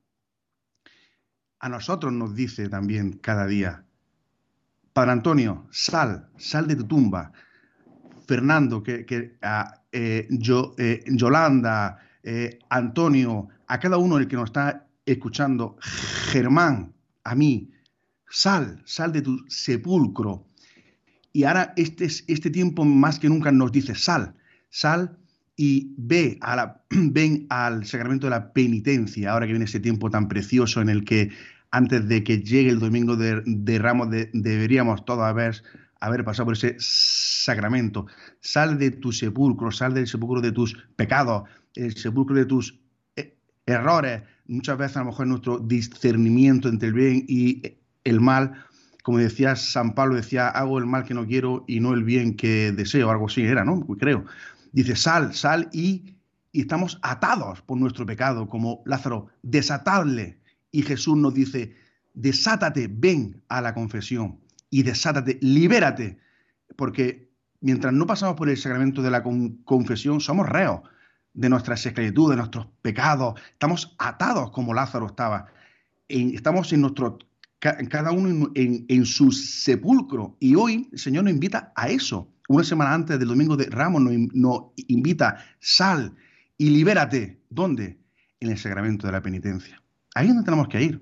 [1.60, 3.84] a nosotros nos dice también cada día,
[4.92, 7.32] Padre Antonio, sal, sal de tu tumba,
[8.26, 14.36] Fernando, que, que a, eh, yo, eh, Yolanda, eh, Antonio, a cada uno el que
[14.36, 16.92] nos está escuchando, Germán,
[17.24, 17.70] a mí,
[18.28, 20.46] sal, sal de tu sepulcro.
[21.32, 24.34] Y ahora este, este tiempo más que nunca nos dice, sal,
[24.68, 25.19] sal
[25.62, 26.38] y ve
[26.90, 31.04] ven al sacramento de la penitencia, ahora que viene ese tiempo tan precioso en el
[31.04, 31.30] que
[31.70, 35.62] antes de que llegue el domingo de, de Ramos de, deberíamos todos haber
[36.00, 38.06] haber pasado por ese sacramento.
[38.40, 41.42] Sal de tu sepulcro, sal del sepulcro de tus pecados,
[41.74, 42.80] el sepulcro de tus
[43.16, 43.36] eh,
[43.66, 44.22] errores.
[44.46, 48.64] Muchas veces a lo mejor nuestro discernimiento entre el bien y el mal,
[49.02, 52.34] como decía San Pablo, decía, hago el mal que no quiero y no el bien
[52.34, 53.86] que deseo, algo así era, ¿no?
[53.98, 54.24] Creo.
[54.72, 56.16] Dice, sal, sal y,
[56.52, 60.38] estamos atados por nuestro pecado, como Lázaro, desatable.
[60.72, 61.74] Y Jesús nos dice,
[62.14, 64.38] desátate, ven a la confesión
[64.70, 66.18] y desátate, libérate,
[66.76, 70.80] porque mientras no pasamos por el sacramento de la con- confesión, somos reos
[71.34, 75.46] de nuestras esclavitudes, de nuestros pecados, estamos atados como Lázaro estaba,
[76.08, 77.18] En- estamos en nuestro,
[77.60, 82.28] ca- cada uno en- en su sepulcro, y hoy el Señor nos invita a eso.
[82.50, 86.16] Una semana antes del domingo de Ramos nos, in- nos invita, sal
[86.58, 87.38] y libérate.
[87.48, 88.00] ¿Dónde?
[88.40, 89.80] En el sacramento de la penitencia.
[90.16, 91.00] Ahí es donde tenemos que ir.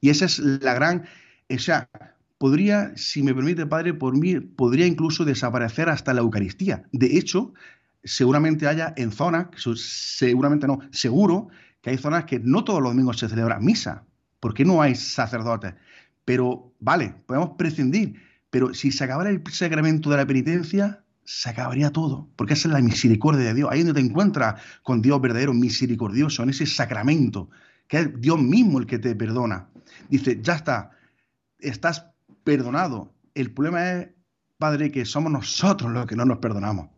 [0.00, 1.04] Y esa es la gran,
[1.48, 1.88] o sea,
[2.38, 6.82] podría, si me permite, Padre, por mí, podría incluso desaparecer hasta la Eucaristía.
[6.90, 7.54] De hecho,
[8.02, 9.46] seguramente haya en zonas,
[9.76, 11.46] seguramente no, seguro
[11.80, 14.04] que hay zonas que no todos los domingos se celebra misa,
[14.40, 15.74] porque no hay sacerdotes.
[16.24, 18.20] Pero, vale, podemos prescindir,
[18.50, 22.74] pero si se acabara el sacramento de la penitencia, se acabaría todo, porque esa es
[22.74, 23.68] la misericordia de Dios.
[23.70, 27.50] Ahí donde te encuentras con Dios verdadero, misericordioso, en ese sacramento,
[27.86, 29.68] que es Dios mismo el que te perdona.
[30.08, 30.90] Dice, ya está,
[31.58, 32.06] estás
[32.44, 33.12] perdonado.
[33.34, 34.08] El problema es,
[34.56, 36.88] Padre, que somos nosotros los que no nos perdonamos.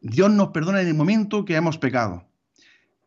[0.00, 2.28] Dios nos perdona en el momento que hemos pecado,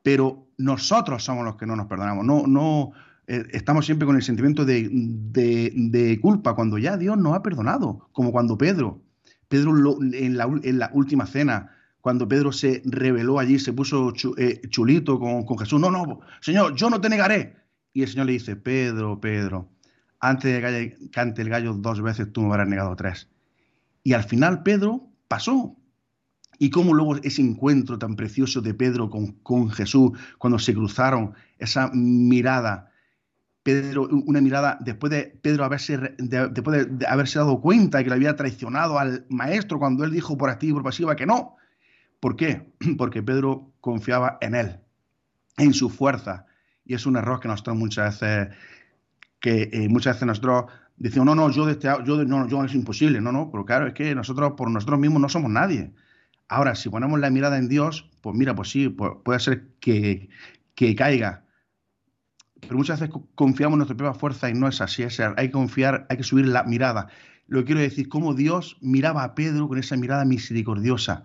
[0.04, 2.26] pero nosotros somos los que no nos perdonamos.
[2.26, 2.92] No, no
[3.28, 7.44] eh, estamos siempre con el sentimiento de, de- de culpa cuando ya Dios nos ha
[7.44, 9.02] perdonado, como cuando Pedro,
[9.48, 11.72] Pedro lo- en, la, en la última cena,
[12.02, 15.80] cuando Pedro se rebeló allí, se puso chu- eh, chulito con, con Jesús.
[15.80, 17.56] No, no, Señor, yo no te negaré.
[17.94, 19.70] Y el Señor le dice, Pedro, Pedro,
[20.20, 23.30] antes de que cante el gallo dos veces, tú me habrás negado tres.
[24.04, 25.78] Y al final Pedro pasó.
[26.60, 31.34] Y cómo luego ese encuentro tan precioso de Pedro con, con Jesús, cuando se cruzaron,
[31.58, 32.92] esa mirada,
[33.64, 38.18] Pedro, una mirada después de Pedro haberse, después de, haberse dado cuenta de que le
[38.18, 41.56] había traicionado al maestro cuando él dijo por activa y por pasiva que no.
[42.20, 42.74] ¿Por qué?
[42.98, 44.80] Porque Pedro confiaba en él,
[45.58, 46.46] en su fuerza.
[46.86, 48.56] Y es un error que nosotros muchas veces,
[49.40, 50.66] que eh, muchas veces nosotros
[50.98, 53.22] decimos, no, no, yo, de este, yo, no, yo es imposible.
[53.22, 55.94] No, no, pero claro, es que nosotros por nosotros mismos no somos nadie.
[56.50, 60.30] Ahora, si ponemos la mirada en Dios, pues mira, pues sí, pues puede ser que,
[60.76, 61.43] que caiga.
[62.68, 65.04] Pero muchas veces co- confiamos en nuestra propia fuerza y no es así.
[65.04, 67.08] Es, hay que confiar, hay que subir la mirada.
[67.48, 71.24] Lo que quiero decir, cómo Dios miraba a Pedro con esa mirada misericordiosa.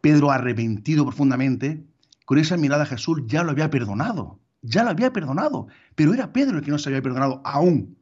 [0.00, 1.82] Pedro arrepentido profundamente,
[2.26, 4.38] con esa mirada Jesús ya lo había perdonado.
[4.62, 5.68] Ya lo había perdonado.
[5.94, 7.96] Pero era Pedro el que no se había perdonado aún.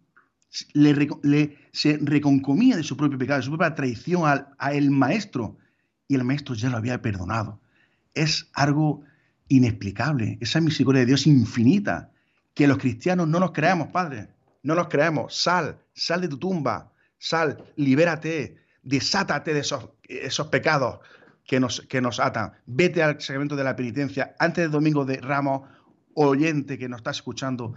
[0.73, 4.91] Le, le- se reconcomía de su propio pecado, de su propia traición al, a el
[4.91, 5.57] maestro.
[6.09, 7.61] Y el maestro ya lo había perdonado.
[8.15, 9.03] Es algo
[9.49, 10.39] inexplicable.
[10.41, 12.11] Esa misericordia de Dios infinita.
[12.55, 14.29] Que los cristianos no nos creamos, Padre.
[14.63, 15.37] No nos creemos.
[15.37, 16.93] Sal, sal de tu tumba.
[17.19, 18.57] Sal, libérate.
[18.83, 21.01] Desátate de esos, pecados
[21.45, 22.53] que nos, que nos atan.
[22.67, 24.37] Vete al sacramento de la penitencia.
[24.39, 25.69] Antes del domingo de Ramos,
[26.15, 27.75] oyente que nos está escuchando,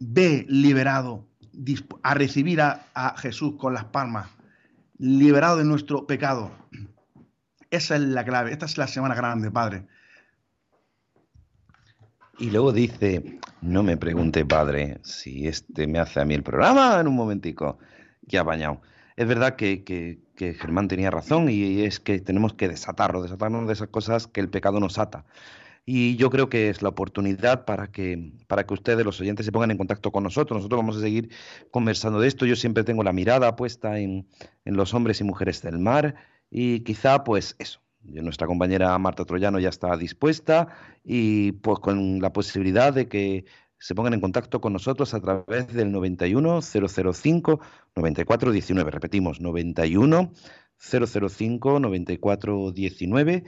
[0.00, 1.28] ve liberado
[2.02, 4.28] a recibir a Jesús con las palmas,
[4.98, 6.50] liberado de nuestro pecado.
[7.70, 8.52] Esa es la clave.
[8.52, 9.86] Esta es la semana grande, Padre.
[12.38, 17.00] Y luego dice, no me pregunte, padre, si este me hace a mí el programa
[17.00, 17.78] en un momentico.
[18.22, 18.82] Ya bañado.
[19.16, 23.72] Es verdad que, que- Germán tenía razón y es que tenemos que desatarlo, desatarnos de
[23.72, 25.24] esas cosas que el pecado nos ata.
[25.86, 29.52] Y yo creo que es la oportunidad para que, para que ustedes, los oyentes, se
[29.52, 30.58] pongan en contacto con nosotros.
[30.58, 31.30] Nosotros vamos a seguir
[31.70, 32.46] conversando de esto.
[32.46, 34.28] Yo siempre tengo la mirada puesta en,
[34.66, 36.16] en los hombres y mujeres del mar
[36.50, 37.80] y quizá, pues eso.
[38.08, 40.68] Nuestra compañera Marta Troyano ya está dispuesta
[41.04, 43.44] y pues con la posibilidad de que
[43.78, 47.60] se pongan en contacto con nosotros a través del 91 005
[47.94, 48.90] 94 19.
[48.90, 50.32] Repetimos, 91
[50.78, 53.44] 005 94 19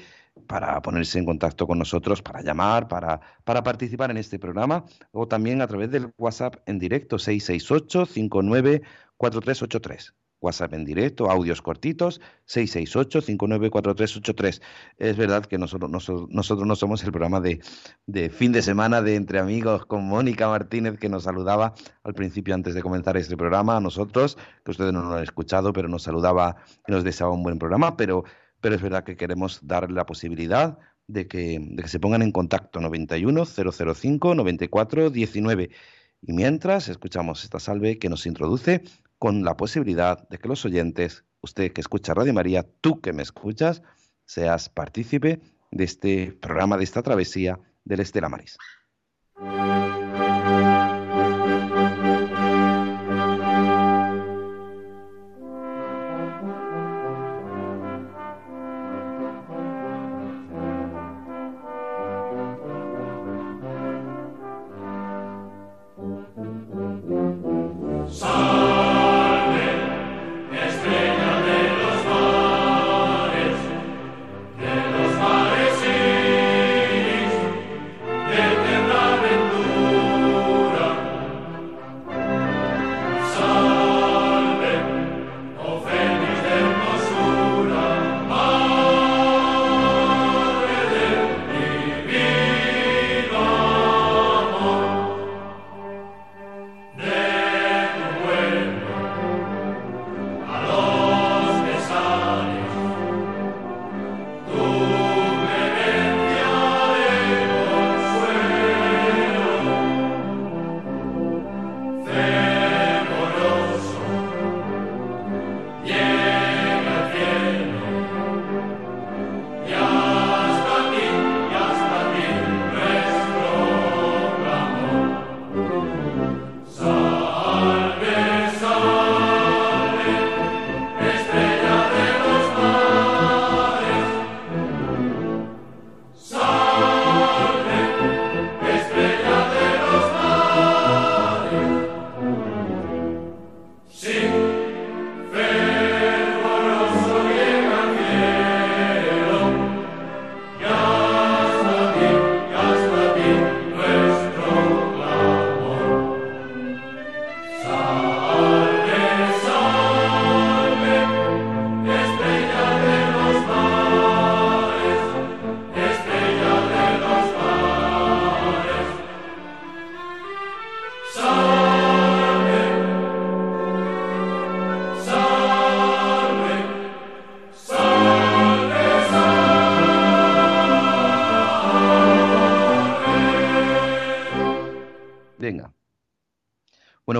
[0.46, 5.26] para ponerse en contacto con nosotros, para llamar, para, para participar en este programa o
[5.26, 8.82] también a través del WhatsApp en directo 668 59
[9.16, 10.14] 4383.
[10.40, 14.60] WhatsApp en directo, audios cortitos, 668-594383.
[14.98, 17.60] Es verdad que nosotros, nosotros, nosotros no somos el programa de,
[18.06, 21.74] de fin de semana de Entre Amigos con Mónica Martínez, que nos saludaba
[22.04, 25.72] al principio antes de comenzar este programa, a nosotros, que ustedes no lo han escuchado,
[25.72, 28.24] pero nos saludaba y nos deseaba un buen programa, pero,
[28.62, 32.80] es verdad que queremos darle la posibilidad de que, de que se pongan en contacto
[32.80, 35.70] 91 005 94 19.
[36.22, 38.82] Y mientras escuchamos esta salve que nos introduce
[39.18, 43.22] con la posibilidad de que los oyentes, usted que escucha Radio María, tú que me
[43.22, 43.82] escuchas,
[44.24, 45.40] seas partícipe
[45.70, 48.56] de este programa, de esta travesía del Estela Maris.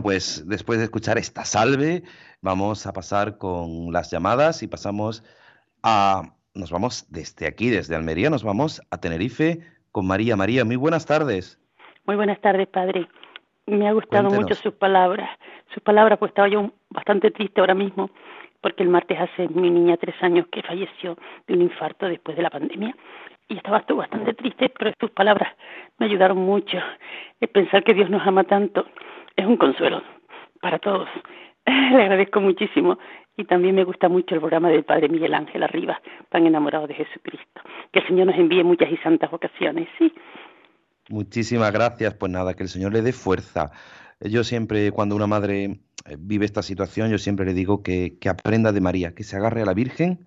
[0.03, 2.03] Pues después de escuchar esta salve,
[2.43, 5.25] vamos a pasar con las llamadas y pasamos
[5.83, 6.35] a...
[6.55, 9.61] Nos vamos desde aquí, desde Almería, nos vamos a Tenerife
[9.91, 10.37] con María.
[10.37, 11.59] María, muy buenas tardes.
[12.05, 13.09] Muy buenas tardes, padre.
[13.67, 14.51] Me ha gustado Cuéntenos.
[14.51, 15.31] mucho sus palabras.
[15.73, 18.11] Sus palabras, pues estaba yo bastante triste ahora mismo,
[18.61, 21.17] porque el martes hace mi niña tres años que falleció
[21.47, 22.95] de un infarto después de la pandemia.
[23.49, 25.55] Y estaba todo bastante triste, pero sus palabras
[25.99, 26.77] me ayudaron mucho.
[27.41, 28.85] El pensar que Dios nos ama tanto
[29.39, 30.03] es un consuelo
[30.61, 31.09] para todos.
[31.67, 32.99] Le agradezco muchísimo.
[33.37, 36.95] Y también me gusta mucho el programa del Padre Miguel Ángel Arriba, tan enamorado de
[36.95, 37.61] Jesucristo.
[37.93, 40.13] Que el Señor nos envíe muchas y santas vocaciones, sí.
[41.09, 42.15] Muchísimas gracias.
[42.15, 43.71] Pues nada, que el Señor le dé fuerza.
[44.21, 48.29] Yo siempre, cuando una madre eh, vive esta situación, yo siempre le digo que, que
[48.29, 50.27] aprenda de María, que se agarre a la Virgen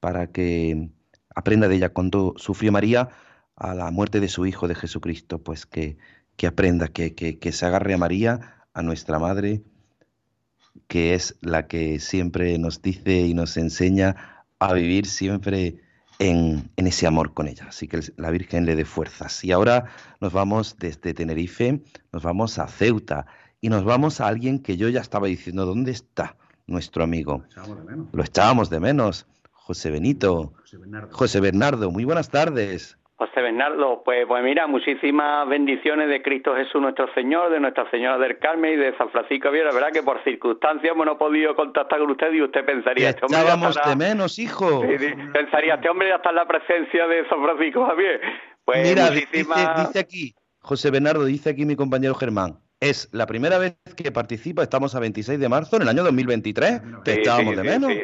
[0.00, 0.88] para que
[1.36, 3.10] aprenda de ella cuando sufrió María
[3.54, 5.98] a la muerte de su Hijo, de Jesucristo, pues que,
[6.38, 9.62] que aprenda, que, que, que se agarre a María, a nuestra Madre,
[10.86, 15.82] que es la que siempre nos dice y nos enseña a vivir siempre
[16.20, 17.66] en, en ese amor con ella.
[17.68, 19.44] Así que la Virgen le dé fuerzas.
[19.44, 19.86] Y ahora
[20.20, 21.82] nos vamos desde Tenerife,
[22.12, 23.26] nos vamos a Ceuta
[23.60, 26.36] y nos vamos a alguien que yo ya estaba diciendo, ¿dónde está
[26.68, 27.44] nuestro amigo?
[27.50, 28.06] Echamos de menos.
[28.12, 29.26] Lo echábamos de menos.
[29.50, 31.08] José Benito, José Bernardo.
[31.12, 32.97] José Bernardo, muy buenas tardes.
[33.18, 38.16] José Bernardo, pues, pues mira, muchísimas bendiciones de Cristo Jesús nuestro Señor, de Nuestra Señora
[38.16, 39.66] del Carmen y de San Francisco Javier.
[39.66, 43.24] La verdad que por circunstancias hemos no podido contactar con usted y usted pensaría, este
[43.24, 44.82] hombre estará- de menos, hijo.
[44.82, 48.20] Sí, sí, pensaría, este hombre ya está en la presencia de San Francisco Javier.
[48.64, 49.86] Pues Mira, dice, muchísimas...
[49.88, 54.62] dice aquí, José Bernardo, dice aquí mi compañero Germán, es la primera vez que participa,
[54.62, 57.68] estamos a 26 de marzo en el año 2023, te Sí, echábamos sí, de sí,
[57.68, 57.90] menos.
[57.92, 58.00] Sí,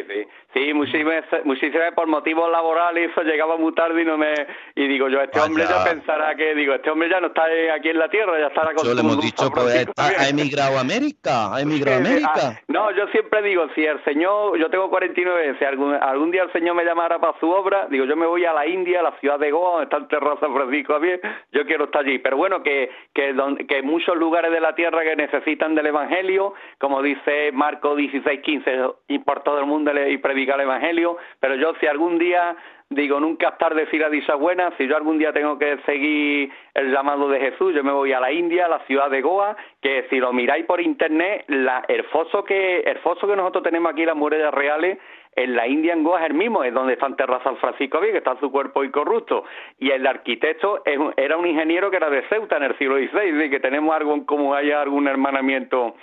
[0.55, 4.33] sí, muchísimas, muchísimas por motivos laborales, eso llegaba muy tarde y no me...
[4.77, 5.47] Y digo yo, este Vaya.
[5.51, 7.45] hombre ya pensará que, digo, este hombre ya no está
[7.75, 10.81] aquí en la tierra, ya estará con Yo le hemos dicho, pues ha, emigrado a
[10.81, 12.33] América, ha emigrado a América.
[12.37, 16.45] ah, no, yo siempre digo, si el Señor, yo tengo 49, si algún, algún día
[16.45, 19.03] el Señor me llamara para su obra, digo, yo me voy a la India, a
[19.03, 21.21] la ciudad de Goa, donde está enterrado San Francisco Javier,
[21.53, 22.19] yo quiero estar allí.
[22.19, 26.55] Pero bueno, que, que, don- que muchos lugares de la tierra que necesitan del Evangelio,
[26.79, 28.71] como dice Marco 16, 15,
[29.09, 32.57] ir por todo el mundo le- y predicar el Evangelio, pero yo si algún día
[32.91, 34.73] Digo, nunca es tarde decir a dicha buena.
[34.77, 38.21] Si yo algún día tengo que seguir el llamado de Jesús, yo me voy a
[38.21, 42.05] la India, a la ciudad de Goa, que si lo miráis por internet, la, el
[42.05, 44.99] foso que el foso que nosotros tenemos aquí, las murallas reales,
[45.35, 48.13] en la India, en Goa, es el mismo, es donde está enterrado San Francisco Javier,
[48.13, 49.45] que está su cuerpo incorrupto.
[49.79, 53.47] Y el arquitecto es era un ingeniero que era de Ceuta en el siglo XVI,
[53.47, 55.97] y que tenemos algo en común, hay algún hermanamiento.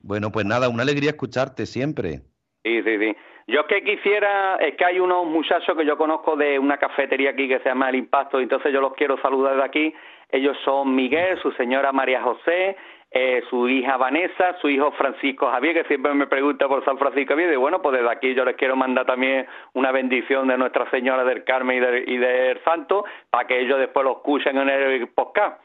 [0.00, 2.22] Bueno, pues nada, una alegría escucharte siempre.
[2.64, 3.16] Sí, sí, sí.
[3.46, 7.30] Yo es que quisiera, es que hay unos muchachos que yo conozco de una cafetería
[7.30, 9.94] aquí que se llama El Impacto, entonces yo los quiero saludar de aquí.
[10.30, 12.74] Ellos son Miguel, su señora María José,
[13.10, 17.34] eh, su hija Vanessa, su hijo Francisco Javier, que siempre me pregunta por San Francisco
[17.34, 17.52] Javier.
[17.52, 21.22] Y bueno, pues desde aquí yo les quiero mandar también una bendición de Nuestra Señora
[21.22, 25.08] del Carmen y, del- y del Santo, para que ellos después lo escuchen en el
[25.08, 25.60] podcast.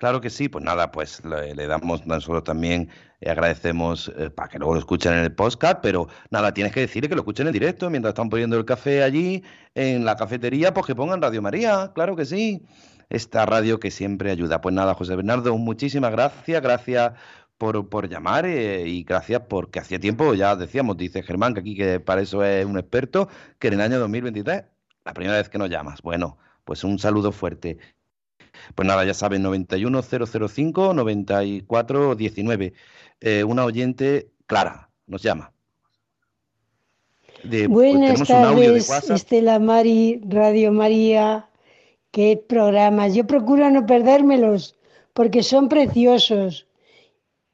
[0.00, 2.88] Claro que sí, pues nada, pues le, le damos nosotros también,
[3.20, 6.80] eh, agradecemos eh, para que luego lo escuchen en el podcast, pero nada, tienes que
[6.80, 9.44] decirle que lo escuchen en directo mientras están poniendo el café allí
[9.74, 12.62] en la cafetería, pues que pongan Radio María, claro que sí,
[13.10, 14.62] esta radio que siempre ayuda.
[14.62, 17.12] Pues nada, José Bernardo, muchísimas gracias, gracias
[17.58, 21.76] por, por llamar eh, y gracias porque hacía tiempo, ya decíamos, dice Germán, que aquí
[21.76, 23.28] que para eso es un experto,
[23.58, 24.64] que en el año 2023,
[25.04, 26.00] la primera vez que nos llamas.
[26.00, 27.78] Bueno, pues un saludo fuerte.
[28.74, 32.72] Pues nada, ya saben, 91005 9419.
[33.20, 35.52] Eh, una oyente, Clara, nos llama.
[37.42, 39.10] De- pues Buenas tardes.
[39.14, 41.48] Estela Mari, Radio María.
[42.10, 43.14] Qué programas.
[43.14, 44.76] Yo procuro no perdérmelos
[45.12, 46.66] porque son preciosos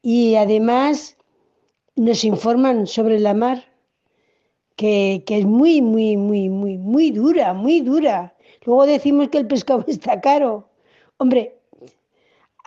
[0.03, 1.17] y además
[1.95, 3.65] nos informan sobre la mar,
[4.77, 8.35] que, que es muy, muy, muy, muy, muy dura, muy dura.
[8.65, 10.69] Luego decimos que el pescado está caro.
[11.19, 11.59] Hombre,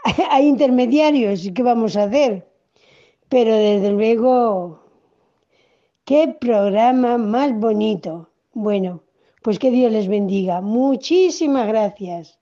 [0.29, 2.47] hay intermediarios, ¿y qué vamos a hacer?
[3.29, 4.79] Pero desde luego,
[6.05, 8.29] qué programa más bonito.
[8.53, 9.03] Bueno,
[9.43, 10.61] pues que Dios les bendiga.
[10.61, 12.39] Muchísimas gracias.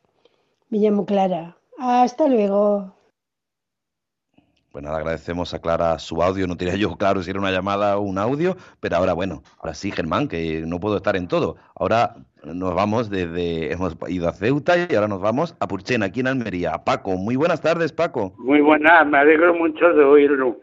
[0.70, 1.58] Me llamo Clara.
[1.78, 2.97] Hasta luego.
[4.78, 6.46] Pues nada, agradecemos a Clara su audio.
[6.46, 9.74] No tenía yo claro si era una llamada o un audio, pero ahora, bueno, ahora
[9.74, 11.56] sí, Germán, que no puedo estar en todo.
[11.74, 16.20] Ahora nos vamos desde, hemos ido a Ceuta y ahora nos vamos a Purchena, aquí
[16.20, 16.78] en Almería.
[16.86, 18.36] Paco, muy buenas tardes, Paco.
[18.38, 20.58] Muy buenas, me alegro mucho de oírlo.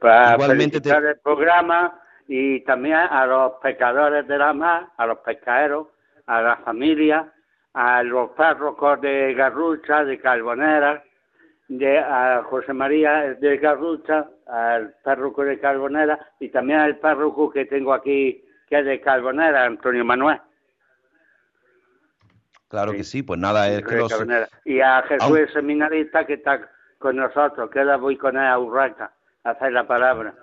[0.00, 5.18] Para Igualmente te- el programa y también a los pescadores de la mar, a los
[5.26, 5.88] pescaderos,
[6.26, 7.32] a la familia,
[7.74, 11.02] a los párrocos de Garrucha, de Carbonera
[11.70, 17.64] de a José María de Garrucha, al párroco de Carbonera y también al párroco que
[17.64, 20.40] tengo aquí, que es de Carbonera, Antonio Manuel.
[22.66, 24.12] Claro que sí, pues nada, es que los...
[24.64, 26.68] Y a Jesús el seminarista que está
[26.98, 29.12] con nosotros, que ahora voy con él a Urraca
[29.44, 30.34] a hacer la palabra.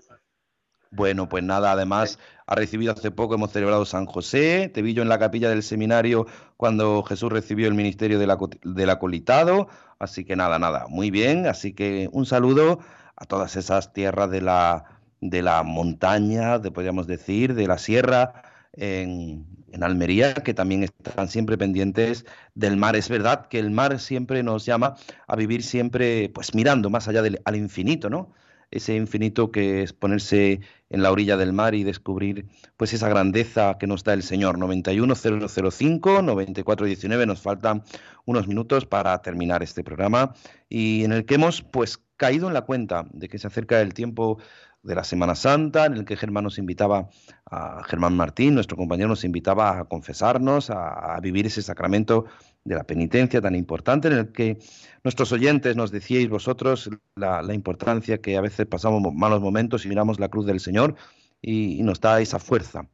[0.92, 2.18] Bueno, pues nada, además
[2.48, 5.64] ha recibido hace poco, hemos celebrado San José, te vi yo en la capilla del
[5.64, 6.26] seminario
[6.58, 9.68] cuando Jesús recibió el ministerio del, aco- del acolitado,
[10.00, 12.80] así que nada, nada, muy bien, así que un saludo
[13.16, 14.86] a todas esas tierras de la,
[15.22, 18.44] de la montaña, de, podríamos decir, de la sierra
[18.74, 22.26] en, en Almería, que también están siempre pendientes
[22.56, 22.96] del mar.
[22.96, 24.96] Es verdad que el mar siempre nos llama
[25.28, 28.32] a vivir siempre, pues mirando más allá del, al infinito, ¿no?
[28.72, 32.48] Ese infinito que es ponerse en la orilla del mar y descubrir
[32.78, 34.58] pues esa grandeza que nos da el Señor.
[34.58, 37.84] 91005 9419 nos faltan
[38.26, 40.34] unos minutos para terminar este programa
[40.70, 43.94] y en el que hemos pues caído en la cuenta de que se acerca el
[43.94, 44.40] tiempo
[44.84, 47.10] de la Semana Santa, en el que Germán nos invitaba,
[47.46, 52.26] a Germán Martín, nuestro compañero, nos invitaba a confesarnos, a, a vivir ese sacramento
[52.68, 54.58] de la penitencia tan importante, en el que
[55.04, 59.90] nuestros oyentes nos decíais vosotros la, importancia que a veces pasamos mo- malos momentos y
[59.90, 60.96] miramos la cruz del Señor
[61.42, 62.90] y, y nos da esa fuerza.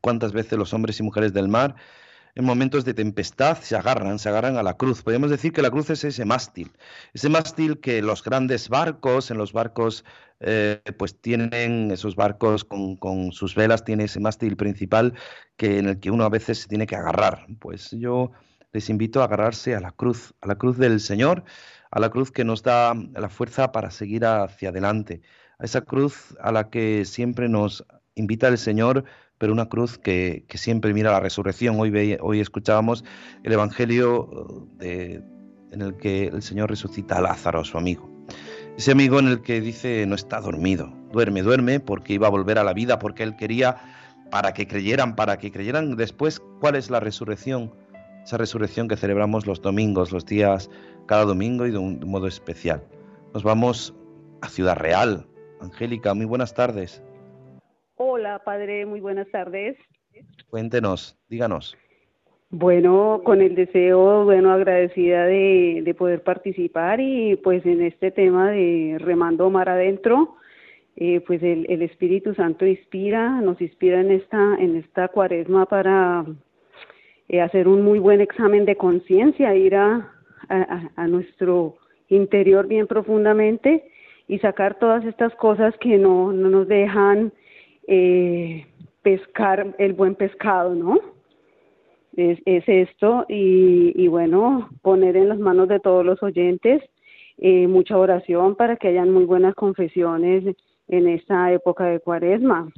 [0.00, 1.76] ¿Cuántas veces los hombres y mujeres del mar
[2.34, 5.02] en momentos de tempestad se agarran, se agarran a la cruz?
[5.02, 6.72] Podemos decir que la cruz es ese mástil,
[7.14, 10.04] ese mástil que los grandes barcos, en los barcos,
[10.40, 15.14] eh, pues tienen esos barcos con, con sus velas, tiene ese mástil principal
[15.56, 17.46] que en el que uno a veces se tiene que agarrar.
[17.60, 18.32] Pues yo
[18.72, 21.44] les invito a agarrarse a la cruz, a la cruz del Señor,
[21.90, 25.22] a la cruz que nos da la fuerza para seguir hacia adelante,
[25.58, 29.04] a esa cruz a la que siempre nos invita el Señor,
[29.38, 31.78] pero una cruz que, siempre mira la resurrección.
[31.78, 33.04] Hoy, hoy escuchábamos
[33.44, 35.20] el Evangelio eh,
[35.70, 38.10] en el que el Señor resucita a Lázaro, su amigo.
[38.76, 42.58] Ese amigo en el que dice no está dormido, duerme, duerme, porque iba a volver
[42.58, 43.76] a la vida, porque él quería
[44.30, 47.72] para que creyeran, para que creyeran después cuál es la resurrección,
[48.28, 50.70] esa resurrección que celebramos los domingos, los días,
[51.06, 52.82] cada domingo y de un modo especial.
[53.32, 53.94] Nos vamos
[54.42, 55.24] a Ciudad Real.
[55.62, 57.02] Angélica, muy buenas tardes.
[57.96, 59.78] Hola, padre, muy buenas tardes.
[60.50, 61.74] Cuéntenos, díganos.
[62.50, 68.50] Bueno, con el deseo, bueno, agradecida de, de poder participar y pues en este tema
[68.50, 70.36] de remando mar adentro,
[70.96, 76.26] eh, pues el, el Espíritu Santo inspira, nos inspira en esta, en esta cuaresma para
[77.28, 80.12] eh, hacer un muy buen examen de conciencia, ir a,
[80.48, 81.76] a, nuestro
[82.08, 83.84] interior bien profundamente
[84.28, 87.32] y sacar todas estas cosas que no, no nos dejan
[87.86, 88.66] eh,
[89.02, 90.98] pescar el buen pescado, ¿no?
[92.16, 96.82] Es, es esto y, y bueno, poner en las manos de todos los oyentes
[97.40, 100.56] eh, mucha oración para que hayan muy buenas confesiones
[100.88, 102.68] en esta época de cuaresma.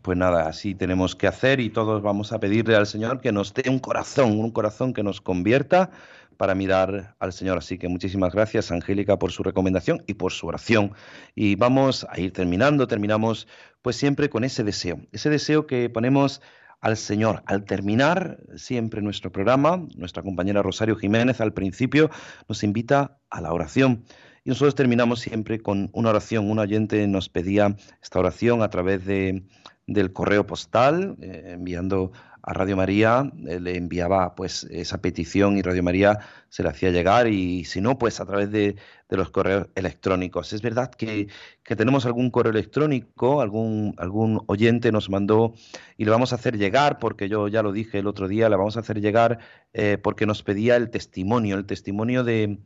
[0.00, 3.52] Pues nada, así tenemos que hacer y todos vamos a pedirle al Señor que nos
[3.52, 5.90] dé un corazón, un corazón que nos convierta
[6.36, 7.58] para mirar al Señor.
[7.58, 10.92] Así que muchísimas gracias, Angélica, por su recomendación y por su oración.
[11.34, 13.46] Y vamos a ir terminando, terminamos
[13.82, 16.40] pues siempre con ese deseo, ese deseo que ponemos
[16.80, 17.42] al Señor.
[17.46, 22.10] Al terminar siempre nuestro programa, nuestra compañera Rosario Jiménez al principio
[22.48, 24.04] nos invita a la oración.
[24.44, 26.50] Y nosotros terminamos siempre con una oración.
[26.50, 29.44] Un oyente nos pedía esta oración a través de,
[29.86, 32.12] del correo postal, eh, enviando
[32.42, 36.18] a Radio María, eh, le enviaba pues esa petición y Radio María
[36.48, 38.74] se la hacía llegar y si no, pues a través de,
[39.08, 40.52] de los correos electrónicos.
[40.52, 41.28] Es verdad que,
[41.62, 45.54] que, tenemos algún correo electrónico, algún, algún oyente nos mandó
[45.96, 48.56] y le vamos a hacer llegar, porque yo ya lo dije el otro día, le
[48.56, 49.38] vamos a hacer llegar
[49.72, 52.58] eh, porque nos pedía el testimonio, el testimonio de,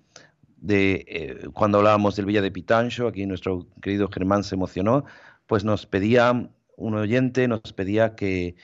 [0.66, 5.04] de eh, cuando hablábamos del Villa de Pitancho, aquí nuestro querido Germán se emocionó,
[5.46, 8.56] pues nos pedía, un oyente nos pedía que,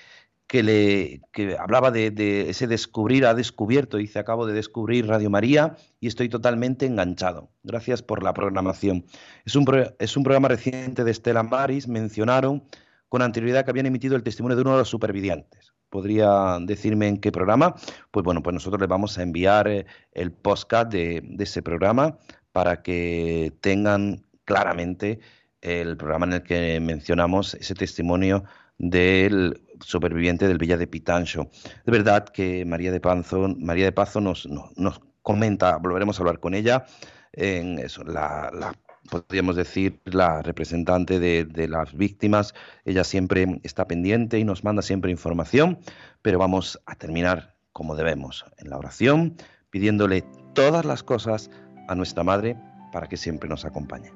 [0.49, 5.31] que, le, que hablaba de, de, ese descubrir, ha descubierto, dice, acabo de descubrir Radio
[5.31, 7.51] María y estoy totalmente enganchado.
[7.63, 9.05] Gracias por la programación.
[9.45, 12.65] Es un, pro, es un programa reciente de Estela Maris, mencionaron
[13.09, 15.72] con anterioridad que habían emitido el testimonio de uno de los supervivientes.
[15.93, 17.75] ¿Podría decirme en qué programa?
[18.11, 19.69] Pues bueno, pues nosotros les vamos a enviar
[20.13, 22.17] el podcast de, ese programa
[22.51, 25.21] para que tengan claramente
[25.61, 28.43] el programa en el que mencionamos ese testimonio
[28.79, 31.51] del superviviente del Villa de Pitancho.
[31.85, 36.23] De verdad que María de Pazo, María de Pazo nos, nos, nos comenta, volveremos a
[36.23, 36.87] hablar con ella,
[37.35, 38.73] en eso, la, la
[39.13, 42.55] podríamos decir, la representante de, de, las víctimas.
[42.87, 45.79] Ella siempre está pendiente y nos manda siempre información,
[46.23, 49.37] pero vamos a terminar como debemos, en la oración,
[49.71, 51.51] pidiéndole todas las cosas
[51.89, 52.57] a nuestra Madre
[52.91, 54.11] para que siempre nos acompañe.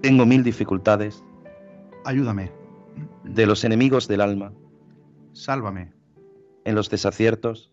[0.00, 1.22] Tengo mil dificultades.
[2.04, 2.50] Ayúdame.
[3.24, 4.52] De los enemigos del alma.
[5.32, 5.92] Sálvame.
[6.64, 7.72] En los desaciertos.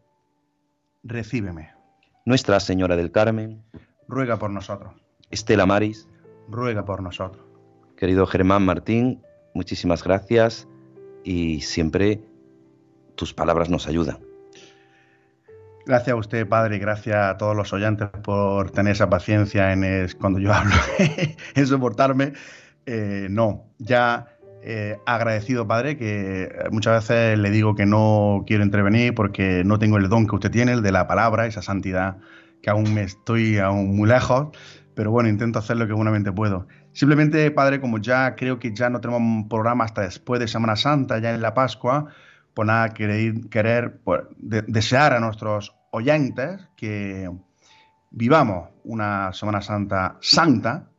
[1.03, 1.71] Recíbeme.
[2.25, 3.63] Nuestra Señora del Carmen.
[4.07, 4.93] Ruega por nosotros.
[5.31, 6.07] Estela Maris.
[6.49, 7.43] Ruega por nosotros.
[7.97, 9.21] Querido Germán Martín,
[9.53, 10.67] muchísimas gracias
[11.23, 12.21] y siempre
[13.15, 14.19] tus palabras nos ayudan.
[15.85, 19.83] Gracias a usted, padre, y gracias a todos los oyentes por tener esa paciencia en
[19.83, 20.73] es- cuando yo hablo,
[21.55, 22.33] en soportarme.
[22.85, 24.27] Eh, no, ya
[24.63, 29.97] eh, agradecido, padre, que muchas veces le digo que no quiero intervenir porque no tengo
[29.97, 32.17] el don que usted tiene, el de la palabra, esa santidad
[32.61, 34.49] que aún me estoy aún muy lejos,
[34.93, 36.67] pero bueno, intento hacer lo que buenamente puedo.
[36.93, 40.75] Simplemente, padre, como ya creo que ya no tenemos un programa hasta después de Semana
[40.75, 42.07] Santa, ya en la Pascua,
[42.53, 47.29] pues nada, querer, querer pues, de- desear a nuestros oyentes que
[48.11, 50.89] vivamos una Semana Santa santa,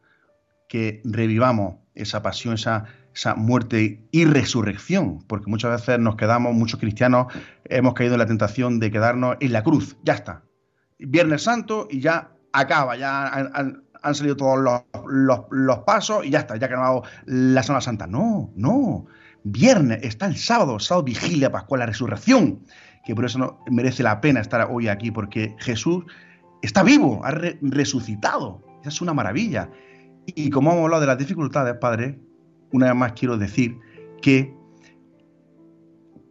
[0.68, 6.80] que revivamos esa pasión, esa, esa muerte y resurrección, porque muchas veces nos quedamos, muchos
[6.80, 7.26] cristianos
[7.64, 10.42] hemos caído en la tentación de quedarnos en la cruz, ya está.
[10.98, 13.82] Viernes Santo y ya acaba, ya han,
[14.14, 18.06] salido todos los, los- pasos y ya está, ya que acabado la Semana Santa.
[18.06, 19.06] No, no.
[19.44, 22.60] Viernes está el sábado, sábado vigilia pascual, la resurrección,
[23.04, 26.04] que por eso no, merece la pena estar hoy aquí, porque Jesús
[26.62, 28.62] está vivo, ha re- resucitado.
[28.80, 29.68] Esa es una maravilla.
[30.26, 32.20] Y como hemos hablado de las dificultades, Padre,
[32.72, 33.78] una vez más quiero decir
[34.20, 34.56] que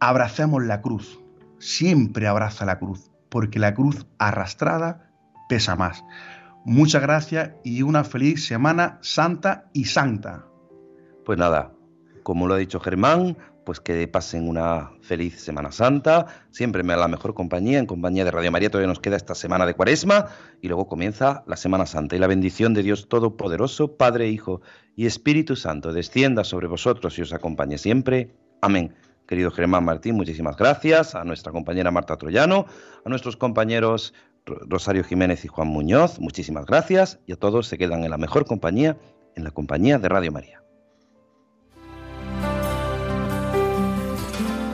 [0.00, 1.20] abracemos la cruz.
[1.58, 5.12] Siempre abraza la cruz, porque la cruz arrastrada
[5.48, 6.04] pesa más.
[6.64, 10.46] Muchas gracias y una feliz Semana Santa y Santa.
[11.24, 11.72] Pues nada,
[12.22, 17.00] como lo ha dicho Germán, pues que pasen una feliz Semana Santa, siempre me da
[17.00, 20.26] la mejor compañía, en compañía de Radio María todavía nos queda esta semana de Cuaresma
[20.60, 24.60] y luego comienza la Semana Santa y la bendición de Dios Todopoderoso, Padre, Hijo
[24.96, 28.34] y Espíritu Santo descienda sobre vosotros y os acompañe siempre.
[28.60, 28.94] Amén.
[29.26, 32.66] Querido Germán Martín, muchísimas gracias, a nuestra compañera Marta Troyano,
[33.04, 34.12] a nuestros compañeros
[34.44, 38.18] Ro- Rosario Jiménez y Juan Muñoz, muchísimas gracias y a todos se quedan en la
[38.18, 38.96] mejor compañía,
[39.36, 40.61] en la compañía de Radio María.